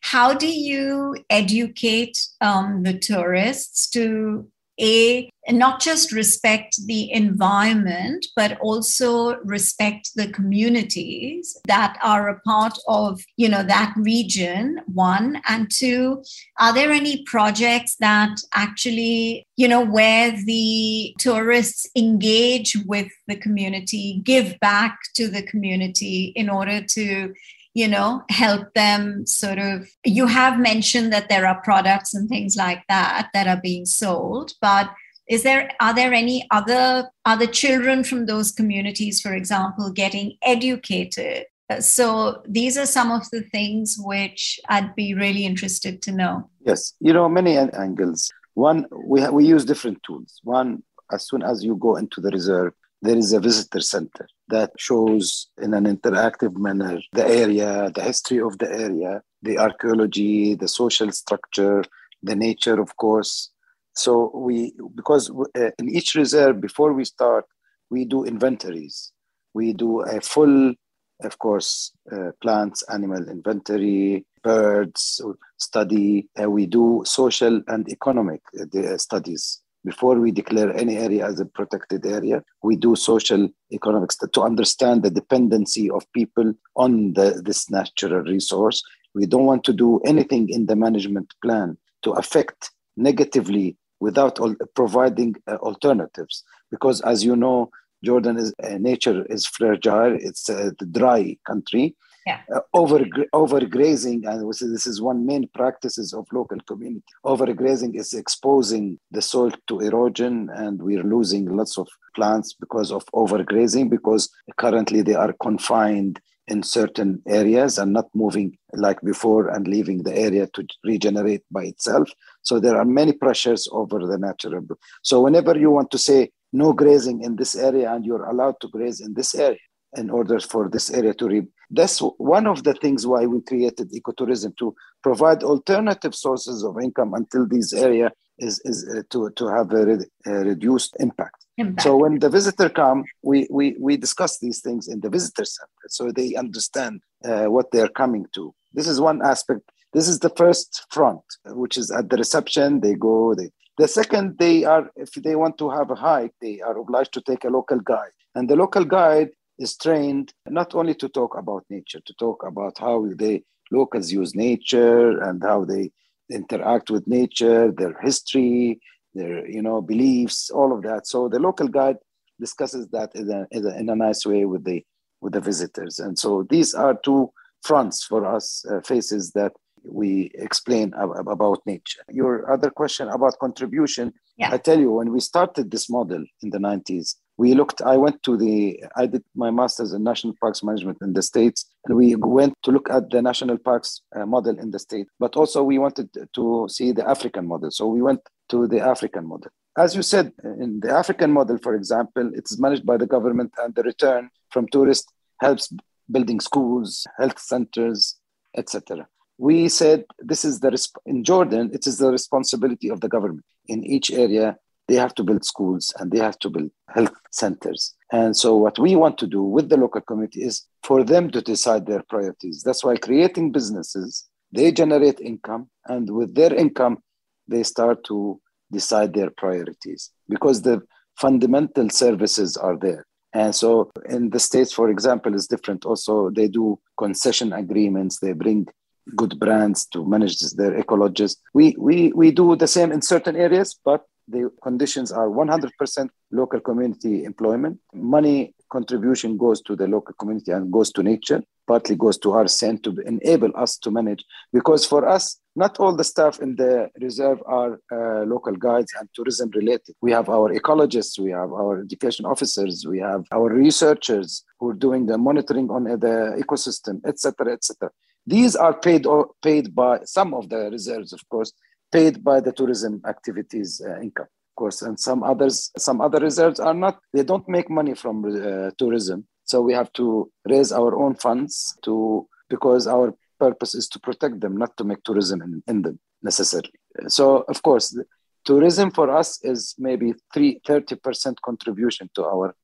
How 0.02 0.34
do 0.34 0.48
you 0.48 1.16
educate 1.28 2.18
um, 2.40 2.82
the 2.82 2.98
tourists 2.98 3.88
to 3.90 4.48
a 4.80 5.30
not 5.48 5.80
just 5.80 6.12
respect 6.12 6.76
the 6.86 7.10
environment 7.12 8.26
but 8.36 8.58
also 8.60 9.36
respect 9.38 10.10
the 10.14 10.28
communities 10.28 11.56
that 11.66 11.98
are 12.02 12.28
a 12.28 12.40
part 12.40 12.76
of 12.86 13.20
you 13.36 13.48
know 13.48 13.62
that 13.62 13.92
region 13.96 14.80
one. 14.86 15.40
And 15.48 15.70
two 15.70 16.22
are 16.58 16.72
there 16.72 16.90
any 16.90 17.24
projects 17.24 17.96
that 18.00 18.36
actually 18.54 19.46
you 19.56 19.68
know 19.68 19.84
where 19.84 20.32
the 20.44 21.14
tourists 21.18 21.86
engage 21.96 22.76
with 22.86 23.10
the 23.26 23.36
community 23.36 24.20
give 24.24 24.58
back 24.60 24.98
to 25.14 25.28
the 25.28 25.42
community 25.42 26.32
in 26.36 26.48
order 26.48 26.82
to 26.82 27.32
you 27.74 27.86
know 27.86 28.22
help 28.30 28.72
them 28.74 29.24
sort 29.26 29.58
of 29.58 29.88
you 30.04 30.26
have 30.26 30.58
mentioned 30.58 31.12
that 31.12 31.28
there 31.28 31.46
are 31.46 31.60
products 31.62 32.14
and 32.14 32.28
things 32.28 32.56
like 32.56 32.82
that 32.88 33.28
that 33.32 33.46
are 33.46 33.60
being 33.62 33.86
sold 33.86 34.52
but 34.60 34.90
is 35.30 35.44
there 35.44 35.70
are 35.80 35.94
there 35.94 36.12
any 36.12 36.46
other 36.50 37.08
other 37.24 37.46
children 37.46 38.02
from 38.02 38.26
those 38.26 38.50
communities 38.50 39.20
for 39.20 39.32
example 39.32 39.90
getting 39.90 40.36
educated? 40.42 41.46
Uh, 41.70 41.80
so 41.80 42.42
these 42.48 42.76
are 42.76 42.84
some 42.84 43.12
of 43.12 43.22
the 43.30 43.42
things 43.42 43.96
which 44.00 44.58
i'd 44.68 44.94
be 44.96 45.14
really 45.14 45.46
interested 45.46 46.02
to 46.02 46.10
know. 46.10 46.50
Yes 46.66 46.94
you 47.00 47.12
know 47.12 47.28
many 47.28 47.56
angles. 47.56 48.30
One 48.54 48.86
we, 48.92 49.20
ha- 49.20 49.30
we 49.30 49.46
use 49.46 49.64
different 49.64 50.02
tools. 50.02 50.40
One 50.42 50.82
as 51.12 51.28
soon 51.28 51.42
as 51.42 51.64
you 51.64 51.76
go 51.76 51.94
into 51.96 52.20
the 52.20 52.30
reserve 52.30 52.72
there 53.00 53.16
is 53.16 53.32
a 53.32 53.40
visitor 53.40 53.80
center 53.80 54.26
that 54.50 54.70
shows 54.78 55.48
in 55.60 55.74
an 55.74 55.84
interactive 55.84 56.56
manner 56.56 57.00
the 57.12 57.26
area, 57.26 57.90
the 57.94 58.02
history 58.02 58.40
of 58.40 58.58
the 58.58 58.70
area, 58.70 59.22
the 59.42 59.58
archaeology, 59.58 60.54
the 60.54 60.68
social 60.68 61.10
structure, 61.12 61.82
the 62.22 62.36
nature, 62.36 62.80
of 62.80 62.96
course. 62.96 63.50
So 63.94 64.30
we, 64.34 64.74
because 64.94 65.30
uh, 65.30 65.70
in 65.78 65.88
each 65.88 66.14
reserve, 66.14 66.60
before 66.60 66.92
we 66.92 67.04
start, 67.04 67.44
we 67.90 68.04
do 68.04 68.24
inventories. 68.24 69.12
We 69.54 69.72
do 69.72 70.02
a 70.02 70.20
full, 70.20 70.74
of 71.22 71.38
course, 71.38 71.92
uh, 72.12 72.30
plants, 72.40 72.84
animal 72.88 73.28
inventory, 73.28 74.24
birds 74.42 75.20
study. 75.58 76.28
Uh, 76.40 76.50
we 76.50 76.66
do 76.66 77.02
social 77.04 77.60
and 77.66 77.88
economic 77.88 78.40
uh, 78.60 78.96
studies 78.96 79.60
before 79.84 80.18
we 80.20 80.30
declare 80.30 80.76
any 80.76 80.96
area 80.96 81.26
as 81.26 81.40
a 81.40 81.46
protected 81.46 82.04
area, 82.04 82.42
we 82.62 82.76
do 82.76 82.94
social 82.94 83.48
economics 83.72 84.16
to 84.16 84.40
understand 84.42 85.02
the 85.02 85.10
dependency 85.10 85.90
of 85.90 86.10
people 86.12 86.52
on 86.76 87.14
the, 87.14 87.40
this 87.44 87.70
natural 87.70 88.22
resource. 88.22 88.82
We 89.14 89.26
don't 89.26 89.46
want 89.46 89.64
to 89.64 89.72
do 89.72 90.00
anything 90.00 90.48
in 90.48 90.66
the 90.66 90.76
management 90.76 91.32
plan 91.42 91.78
to 92.02 92.12
affect 92.12 92.70
negatively 92.96 93.76
without 94.00 94.38
providing 94.74 95.36
uh, 95.46 95.56
alternatives. 95.56 96.44
Because 96.70 97.00
as 97.02 97.24
you 97.24 97.36
know, 97.36 97.70
Jordan 98.02 98.38
is 98.38 98.54
uh, 98.62 98.78
nature 98.78 99.26
is 99.26 99.46
fragile. 99.46 100.16
It's 100.18 100.48
a 100.48 100.72
dry 100.90 101.36
country, 101.46 101.94
yeah. 102.30 102.56
Uh, 102.56 102.60
over 102.74 103.00
overgrazing 103.42 104.20
and 104.28 104.38
this 104.76 104.86
is 104.86 105.02
one 105.10 105.26
main 105.26 105.48
practices 105.60 106.12
of 106.12 106.26
local 106.32 106.60
community. 106.70 107.12
Overgrazing 107.24 107.92
is 108.02 108.10
exposing 108.14 108.98
the 109.10 109.22
soil 109.22 109.52
to 109.68 109.80
erosion 109.80 110.34
and 110.62 110.74
we're 110.86 111.10
losing 111.16 111.44
lots 111.60 111.74
of 111.78 111.88
plants 112.14 112.48
because 112.64 112.90
of 112.92 113.02
overgrazing 113.22 113.90
because 113.96 114.22
currently 114.56 115.00
they 115.02 115.14
are 115.14 115.34
confined 115.48 116.20
in 116.52 116.62
certain 116.62 117.22
areas 117.28 117.78
and 117.78 117.92
not 117.92 118.08
moving 118.14 118.48
like 118.72 119.00
before 119.12 119.48
and 119.54 119.68
leaving 119.68 120.02
the 120.02 120.16
area 120.28 120.48
to 120.54 120.66
regenerate 120.84 121.44
by 121.50 121.64
itself. 121.72 122.08
So 122.42 122.58
there 122.58 122.76
are 122.80 122.84
many 123.00 123.12
pressures 123.12 123.68
over 123.80 123.98
the 124.10 124.18
natural 124.18 124.62
so 125.02 125.14
whenever 125.20 125.56
you 125.64 125.70
want 125.70 125.90
to 125.92 125.98
say 125.98 126.30
no 126.52 126.72
grazing 126.72 127.22
in 127.22 127.36
this 127.36 127.54
area 127.56 127.92
and 127.92 128.04
you're 128.04 128.24
allowed 128.32 128.56
to 128.60 128.68
graze 128.68 129.00
in 129.00 129.14
this 129.14 129.34
area 129.34 129.64
in 129.96 130.10
order 130.10 130.38
for 130.40 130.68
this 130.68 130.90
area 130.90 131.14
to 131.14 131.26
re- 131.28 131.48
that's 131.70 131.98
one 131.98 132.46
of 132.46 132.64
the 132.64 132.74
things 132.74 133.06
why 133.06 133.26
we 133.26 133.40
created 133.42 133.92
ecotourism 133.92 134.56
to 134.58 134.74
provide 135.02 135.42
alternative 135.42 136.14
sources 136.14 136.64
of 136.64 136.80
income 136.80 137.14
until 137.14 137.46
these 137.46 137.72
area 137.72 138.10
is, 138.38 138.60
is 138.64 138.88
uh, 138.88 139.02
to, 139.10 139.30
to 139.36 139.46
have 139.46 139.72
a, 139.72 139.86
re- 139.86 140.06
a 140.26 140.32
reduced 140.32 140.96
impact. 140.98 141.44
impact. 141.58 141.82
So 141.82 141.96
when 141.96 142.18
the 142.18 142.28
visitor 142.28 142.68
come, 142.68 143.04
we, 143.22 143.46
we, 143.50 143.76
we 143.78 143.96
discuss 143.96 144.38
these 144.38 144.60
things 144.60 144.88
in 144.88 145.00
the 145.00 145.10
visitor 145.10 145.44
center 145.44 145.68
so 145.88 146.10
they 146.10 146.34
understand 146.34 147.02
uh, 147.24 147.44
what 147.44 147.70
they're 147.70 147.88
coming 147.88 148.26
to. 148.34 148.54
This 148.72 148.88
is 148.88 149.00
one 149.00 149.24
aspect. 149.24 149.62
This 149.92 150.08
is 150.08 150.20
the 150.20 150.30
first 150.30 150.86
front, 150.90 151.22
which 151.46 151.76
is 151.76 151.90
at 151.90 152.10
the 152.10 152.16
reception. 152.16 152.80
They 152.80 152.94
go. 152.94 153.34
They, 153.34 153.50
the 153.76 153.88
second, 153.88 154.38
they 154.38 154.64
are 154.64 154.90
if 154.96 155.10
they 155.12 155.34
want 155.34 155.58
to 155.58 155.70
have 155.70 155.90
a 155.90 155.96
hike, 155.96 156.34
they 156.40 156.60
are 156.60 156.78
obliged 156.78 157.12
to 157.14 157.20
take 157.20 157.44
a 157.44 157.48
local 157.48 157.80
guide, 157.80 158.12
and 158.34 158.48
the 158.48 158.54
local 158.54 158.84
guide 158.84 159.30
is 159.60 159.76
trained 159.76 160.32
not 160.48 160.74
only 160.74 160.94
to 160.94 161.08
talk 161.08 161.36
about 161.36 161.64
nature, 161.70 162.00
to 162.06 162.14
talk 162.14 162.42
about 162.44 162.78
how 162.78 163.06
they 163.14 163.44
locals 163.70 164.10
use 164.10 164.34
nature 164.34 165.20
and 165.20 165.42
how 165.42 165.64
they 165.64 165.92
interact 166.30 166.90
with 166.90 167.06
nature, 167.06 167.70
their 167.70 167.94
history, 168.00 168.80
their 169.14 169.46
you 169.46 169.62
know 169.62 169.80
beliefs, 169.80 170.50
all 170.50 170.72
of 170.72 170.82
that. 170.82 171.06
So 171.06 171.28
the 171.28 171.38
local 171.38 171.68
guide 171.68 171.98
discusses 172.40 172.88
that 172.88 173.14
in 173.14 173.30
a, 173.30 173.46
in 173.50 173.66
a, 173.66 173.76
in 173.80 173.88
a 173.90 173.96
nice 173.96 174.24
way 174.26 174.44
with 174.46 174.64
the 174.64 174.84
with 175.20 175.34
the 175.34 175.40
visitors, 175.40 175.98
and 175.98 176.18
so 176.18 176.46
these 176.48 176.74
are 176.74 176.98
two 177.04 177.30
fronts 177.62 178.04
for 178.04 178.24
us, 178.24 178.64
uh, 178.70 178.80
faces 178.80 179.32
that 179.32 179.52
we 179.84 180.30
explain 180.34 180.94
ab- 180.98 181.28
about 181.28 181.60
nature. 181.66 182.00
Your 182.10 182.50
other 182.50 182.70
question 182.70 183.08
about 183.08 183.38
contribution, 183.38 184.14
yeah. 184.36 184.50
I 184.52 184.56
tell 184.56 184.80
you, 184.80 184.92
when 184.92 185.12
we 185.12 185.20
started 185.20 185.70
this 185.70 185.90
model 185.90 186.24
in 186.42 186.50
the 186.50 186.58
90s, 186.58 187.16
we 187.40 187.54
looked, 187.54 187.80
I 187.80 187.96
went 187.96 188.22
to 188.24 188.36
the, 188.36 188.84
I 188.96 189.06
did 189.06 189.24
my 189.34 189.50
master's 189.50 189.94
in 189.94 190.02
national 190.02 190.34
parks 190.42 190.62
management 190.62 190.98
in 191.00 191.14
the 191.14 191.22
States, 191.22 191.64
and 191.86 191.96
we 191.96 192.14
went 192.14 192.52
to 192.64 192.70
look 192.70 192.90
at 192.90 193.08
the 193.08 193.22
national 193.22 193.56
parks 193.56 194.02
uh, 194.14 194.26
model 194.26 194.58
in 194.58 194.70
the 194.72 194.78
state, 194.78 195.06
but 195.18 195.36
also 195.36 195.62
we 195.62 195.78
wanted 195.78 196.08
to 196.34 196.44
see 196.68 196.92
the 196.92 197.08
African 197.08 197.46
model. 197.52 197.70
So 197.70 197.86
we 197.86 198.02
went 198.02 198.20
to 198.50 198.66
the 198.66 198.80
African 198.80 199.26
model. 199.26 199.50
As 199.78 199.96
you 199.96 200.02
said, 200.02 200.32
in 200.64 200.80
the 200.80 200.92
African 200.92 201.32
model, 201.32 201.56
for 201.56 201.74
example, 201.74 202.30
it's 202.34 202.58
managed 202.58 202.84
by 202.84 202.98
the 202.98 203.06
government 203.06 203.52
and 203.62 203.74
the 203.74 203.84
return 203.84 204.28
from 204.50 204.68
tourists 204.68 205.10
helps 205.40 205.72
building 206.10 206.40
schools, 206.40 207.06
health 207.18 207.38
centers, 207.38 208.16
etc. 208.54 209.08
We 209.38 209.70
said 209.70 210.04
this 210.18 210.44
is 210.44 210.60
the 210.60 210.70
resp- 210.76 211.04
in 211.06 211.24
Jordan. 211.24 211.70
It 211.72 211.86
is 211.86 211.96
the 211.96 212.10
responsibility 212.10 212.90
of 212.90 213.00
the 213.00 213.08
government 213.08 213.46
in 213.66 213.82
each 213.82 214.10
area. 214.10 214.58
They 214.90 214.96
have 214.96 215.14
to 215.14 215.22
build 215.22 215.44
schools 215.44 215.94
and 216.00 216.10
they 216.10 216.18
have 216.18 216.36
to 216.40 216.50
build 216.50 216.72
health 216.88 217.14
centers. 217.30 217.94
And 218.10 218.36
so, 218.36 218.56
what 218.56 218.76
we 218.76 218.96
want 218.96 219.18
to 219.18 219.28
do 219.28 219.40
with 219.40 219.68
the 219.68 219.76
local 219.76 220.00
community 220.00 220.42
is 220.42 220.66
for 220.82 221.04
them 221.04 221.30
to 221.30 221.40
decide 221.40 221.86
their 221.86 222.02
priorities. 222.08 222.64
That's 222.64 222.82
why 222.82 222.96
creating 222.96 223.52
businesses, 223.52 224.28
they 224.50 224.72
generate 224.72 225.20
income, 225.20 225.70
and 225.86 226.10
with 226.10 226.34
their 226.34 226.52
income, 226.52 226.98
they 227.46 227.62
start 227.62 228.02
to 228.06 228.40
decide 228.72 229.14
their 229.14 229.30
priorities 229.30 230.10
because 230.28 230.62
the 230.62 230.82
fundamental 231.16 231.88
services 231.90 232.56
are 232.56 232.76
there. 232.76 233.06
And 233.32 233.54
so 233.54 233.92
in 234.08 234.30
the 234.30 234.40
States, 234.40 234.72
for 234.72 234.90
example, 234.90 235.36
is 235.36 235.46
different. 235.46 235.84
Also, 235.84 236.30
they 236.30 236.48
do 236.48 236.80
concession 236.98 237.52
agreements. 237.52 238.18
They 238.18 238.32
bring 238.32 238.66
good 239.14 239.38
brands 239.38 239.86
to 239.92 240.04
manage 240.04 240.40
their 240.56 240.72
ecolodges. 240.82 241.36
We, 241.54 241.76
we, 241.78 242.12
we 242.12 242.32
do 242.32 242.56
the 242.56 242.66
same 242.66 242.90
in 242.90 243.02
certain 243.02 243.36
areas, 243.36 243.78
but 243.84 244.04
the 244.30 244.50
conditions 244.62 245.12
are 245.12 245.28
100% 245.28 246.08
local 246.30 246.60
community 246.60 247.24
employment. 247.24 247.78
Money 247.92 248.54
contribution 248.70 249.36
goes 249.36 249.60
to 249.62 249.76
the 249.76 249.86
local 249.86 250.14
community 250.14 250.52
and 250.52 250.72
goes 250.72 250.92
to 250.92 251.02
nature, 251.02 251.42
partly 251.66 251.96
goes 251.96 252.16
to 252.18 252.28
RSCN 252.28 252.82
to 252.84 252.90
enable 253.06 253.50
us 253.56 253.76
to 253.78 253.90
manage. 253.90 254.24
Because 254.52 254.86
for 254.86 255.08
us, 255.08 255.40
not 255.56 255.78
all 255.80 255.94
the 255.94 256.04
staff 256.04 256.40
in 256.40 256.54
the 256.56 256.88
reserve 257.00 257.42
are 257.46 257.80
uh, 257.92 258.24
local 258.24 258.54
guides 258.54 258.92
and 258.98 259.08
tourism 259.14 259.50
related. 259.54 259.94
We 260.00 260.12
have 260.12 260.28
our 260.28 260.54
ecologists, 260.54 261.18
we 261.18 261.32
have 261.32 261.52
our 261.52 261.80
education 261.80 262.24
officers, 262.24 262.86
we 262.88 263.00
have 263.00 263.24
our 263.32 263.48
researchers 263.52 264.44
who 264.58 264.70
are 264.70 264.74
doing 264.86 265.06
the 265.06 265.18
monitoring 265.18 265.68
on 265.70 265.84
the 265.84 266.42
ecosystem, 266.42 267.00
etc., 267.04 267.52
etc. 267.52 267.90
These 268.26 268.54
are 268.54 268.74
paid 268.74 269.06
or 269.06 269.30
paid 269.42 269.74
by 269.74 270.00
some 270.04 270.34
of 270.34 270.48
the 270.48 270.70
reserves, 270.70 271.12
of 271.12 271.28
course, 271.28 271.52
paid 271.92 272.22
by 272.22 272.40
the 272.40 272.52
tourism 272.52 273.00
activities 273.06 273.80
uh, 273.84 274.00
income 274.00 274.26
of 274.50 274.56
course. 274.56 274.82
And 274.82 274.98
some 274.98 275.22
others 275.22 275.70
some 275.76 276.00
other 276.00 276.18
reserves 276.18 276.60
are 276.60 276.74
not 276.74 277.00
they 277.12 277.24
don't 277.24 277.48
make 277.48 277.68
money 277.70 277.94
from 277.94 278.24
uh, 278.24 278.70
tourism. 278.78 279.26
So 279.44 279.60
we 279.62 279.72
have 279.74 279.92
to 279.94 280.30
raise 280.44 280.70
our 280.72 280.96
own 280.96 281.14
funds 281.14 281.76
to 281.82 282.28
because 282.48 282.86
our 282.86 283.14
purpose 283.38 283.74
is 283.74 283.88
to 283.88 283.98
protect 284.00 284.40
them 284.40 284.56
not 284.56 284.76
to 284.76 284.84
make 284.84 285.02
tourism 285.02 285.42
in, 285.42 285.62
in 285.66 285.82
them 285.82 285.98
necessarily. 286.22 286.78
So 287.08 287.44
of 287.48 287.62
course 287.62 287.96
tourism 288.44 288.90
for 288.90 289.10
us 289.10 289.38
is 289.42 289.74
maybe 289.78 290.14
3 290.34 290.60
30% 290.66 291.36
contribution 291.44 292.10
to 292.14 292.24
our 292.24 292.54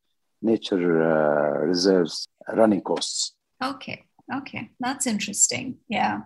nature 0.42 0.86
uh, 1.12 1.58
reserves 1.66 2.28
running 2.54 2.82
costs. 2.82 3.34
Okay 3.62 4.06
Okay, 4.34 4.70
that's 4.80 5.06
interesting. 5.06 5.76
Yeah. 5.88 6.22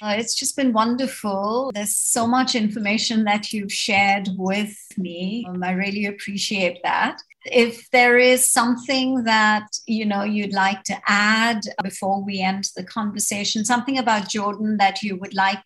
Uh, 0.00 0.14
it's 0.16 0.34
just 0.34 0.56
been 0.56 0.72
wonderful. 0.72 1.72
There's 1.74 1.96
so 1.96 2.26
much 2.26 2.54
information 2.54 3.24
that 3.24 3.52
you've 3.52 3.72
shared 3.72 4.28
with 4.36 4.76
me. 4.96 5.44
Um, 5.48 5.62
I 5.64 5.72
really 5.72 6.06
appreciate 6.06 6.80
that. 6.84 7.20
If 7.44 7.90
there 7.90 8.16
is 8.16 8.48
something 8.48 9.24
that, 9.24 9.66
you 9.86 10.04
know, 10.04 10.22
you'd 10.22 10.52
like 10.52 10.84
to 10.84 10.96
add 11.08 11.62
before 11.82 12.22
we 12.24 12.40
end 12.40 12.68
the 12.76 12.84
conversation, 12.84 13.64
something 13.64 13.98
about 13.98 14.28
Jordan 14.28 14.76
that 14.76 15.02
you 15.02 15.16
would 15.16 15.34
like 15.34 15.58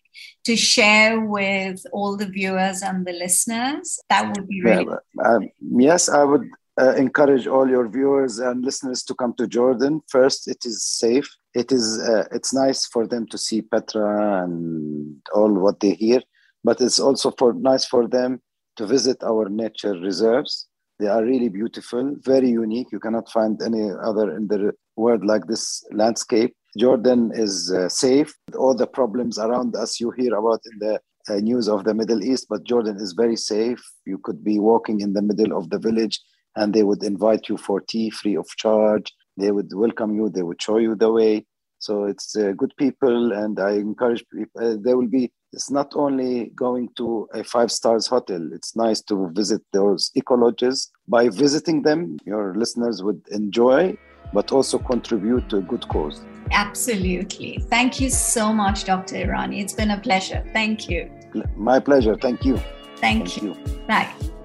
to 0.45 0.55
share 0.55 1.19
with 1.19 1.85
all 1.93 2.17
the 2.17 2.25
viewers 2.25 2.81
and 2.81 3.05
the 3.05 3.13
listeners, 3.13 3.99
that 4.09 4.35
would 4.35 4.47
be 4.47 4.63
really 4.63 4.87
yeah, 4.87 5.35
um, 5.35 5.49
yes, 5.59 6.09
I 6.09 6.23
would 6.23 6.49
uh, 6.79 6.93
encourage 6.95 7.47
all 7.47 7.67
your 7.69 7.87
viewers 7.87 8.39
and 8.39 8.63
listeners 8.63 9.03
to 9.03 9.15
come 9.15 9.33
to 9.35 9.47
Jordan. 9.47 10.01
First, 10.09 10.47
it 10.47 10.65
is 10.65 10.83
safe 10.83 11.29
it 11.57 11.71
is 11.71 11.99
uh, 11.99 12.25
it's 12.31 12.53
nice 12.53 12.85
for 12.85 13.07
them 13.07 13.25
to 13.31 13.37
see 13.37 13.61
Petra 13.63 14.43
and 14.43 15.17
all 15.33 15.51
what 15.51 15.79
they 15.79 15.93
hear, 15.93 16.21
but 16.63 16.79
it's 16.79 16.99
also 16.99 17.31
for 17.31 17.53
nice 17.53 17.85
for 17.85 18.07
them 18.07 18.41
to 18.75 18.85
visit 18.85 19.17
our 19.23 19.49
nature 19.49 19.93
reserves. 19.93 20.67
They 20.99 21.07
are 21.07 21.23
really 21.23 21.49
beautiful, 21.49 22.15
very 22.19 22.49
unique. 22.49 22.89
You 22.91 22.99
cannot 22.99 23.31
find 23.31 23.59
any 23.61 23.89
other 24.09 24.35
in 24.35 24.47
the 24.47 24.73
world 24.95 25.25
like 25.25 25.47
this 25.47 25.83
landscape. 25.91 26.55
Jordan 26.77 27.31
is 27.33 27.71
uh, 27.71 27.89
safe. 27.89 28.31
All 28.55 28.75
the 28.75 28.87
problems 28.87 29.39
around 29.39 29.75
us 29.75 29.99
you 29.99 30.11
hear 30.11 30.35
about 30.35 30.61
in 30.71 30.77
the 30.79 30.99
uh, 31.29 31.39
news 31.39 31.67
of 31.67 31.85
the 31.85 31.95
Middle 31.95 32.23
East, 32.23 32.45
but 32.49 32.65
Jordan 32.65 32.97
is 32.97 33.13
very 33.13 33.35
safe. 33.35 33.83
You 34.05 34.19
could 34.19 34.43
be 34.43 34.59
walking 34.59 35.01
in 35.01 35.13
the 35.13 35.23
middle 35.23 35.57
of 35.57 35.71
the 35.71 35.79
village 35.79 36.19
and 36.57 36.73
they 36.73 36.83
would 36.83 37.03
invite 37.03 37.47
you 37.47 37.57
for 37.57 37.79
tea 37.79 38.09
free 38.09 38.35
of 38.35 38.47
charge. 38.57 39.13
They 39.37 39.51
would 39.51 39.71
welcome 39.73 40.15
you. 40.15 40.29
They 40.29 40.43
would 40.43 40.61
show 40.61 40.77
you 40.77 40.95
the 40.95 41.11
way. 41.11 41.45
So 41.79 42.05
it's 42.05 42.35
uh, 42.35 42.53
good 42.57 42.73
people 42.77 43.33
and 43.33 43.59
i 43.59 43.73
encourage 43.73 44.25
people 44.33 44.59
uh, 44.59 44.77
there 44.81 44.97
will 44.97 45.07
be 45.19 45.31
it's 45.53 45.69
not 45.69 45.93
only 45.95 46.51
going 46.55 46.89
to 46.97 47.27
a 47.33 47.43
five 47.43 47.71
stars 47.71 48.05
hotel. 48.07 48.41
It's 48.51 48.75
nice 48.75 49.01
to 49.03 49.29
visit 49.33 49.61
those 49.71 50.11
ecolodges. 50.17 50.89
By 51.07 51.29
visiting 51.29 51.83
them 51.83 52.17
your 52.25 52.55
listeners 52.55 53.03
would 53.03 53.21
enjoy 53.31 53.97
but 54.33 54.51
also 54.51 54.77
contribute 54.77 55.47
to 55.49 55.57
a 55.57 55.61
good 55.61 55.87
cause. 55.87 56.25
Absolutely. 56.51 57.59
Thank 57.69 58.01
you 58.01 58.09
so 58.09 58.51
much 58.51 58.83
dr 58.83 59.15
irani. 59.15 59.61
It's 59.61 59.73
been 59.73 59.91
a 59.91 59.99
pleasure. 59.99 60.43
Thank 60.51 60.89
you. 60.89 61.11
My 61.55 61.79
pleasure. 61.79 62.15
Thank 62.15 62.43
you. 62.43 62.57
Thank, 62.57 63.29
thank 63.29 63.41
you. 63.43 63.53
you. 63.53 63.77
Bye 63.87 64.36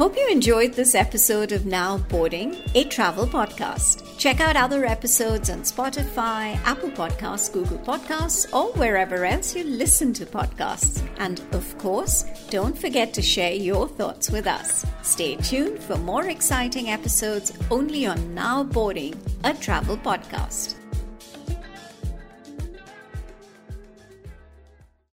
Hope 0.00 0.16
you 0.16 0.26
enjoyed 0.30 0.72
this 0.72 0.94
episode 0.94 1.52
of 1.52 1.66
Now 1.66 1.98
Boarding, 1.98 2.56
a 2.74 2.84
travel 2.84 3.26
podcast. 3.26 4.16
Check 4.16 4.40
out 4.40 4.56
other 4.56 4.86
episodes 4.86 5.50
on 5.50 5.58
Spotify, 5.58 6.58
Apple 6.64 6.88
Podcasts, 6.88 7.52
Google 7.52 7.76
Podcasts, 7.76 8.50
or 8.50 8.72
wherever 8.78 9.26
else 9.26 9.54
you 9.54 9.62
listen 9.62 10.14
to 10.14 10.24
podcasts. 10.24 11.06
And 11.18 11.42
of 11.52 11.76
course, 11.76 12.24
don't 12.48 12.78
forget 12.78 13.12
to 13.12 13.20
share 13.20 13.52
your 13.52 13.88
thoughts 13.88 14.30
with 14.30 14.46
us. 14.46 14.86
Stay 15.02 15.36
tuned 15.36 15.82
for 15.82 15.98
more 15.98 16.30
exciting 16.30 16.88
episodes 16.88 17.52
only 17.70 18.06
on 18.06 18.34
Now 18.34 18.62
Boarding, 18.64 19.20
a 19.44 19.52
travel 19.52 19.98
podcast. 19.98 20.79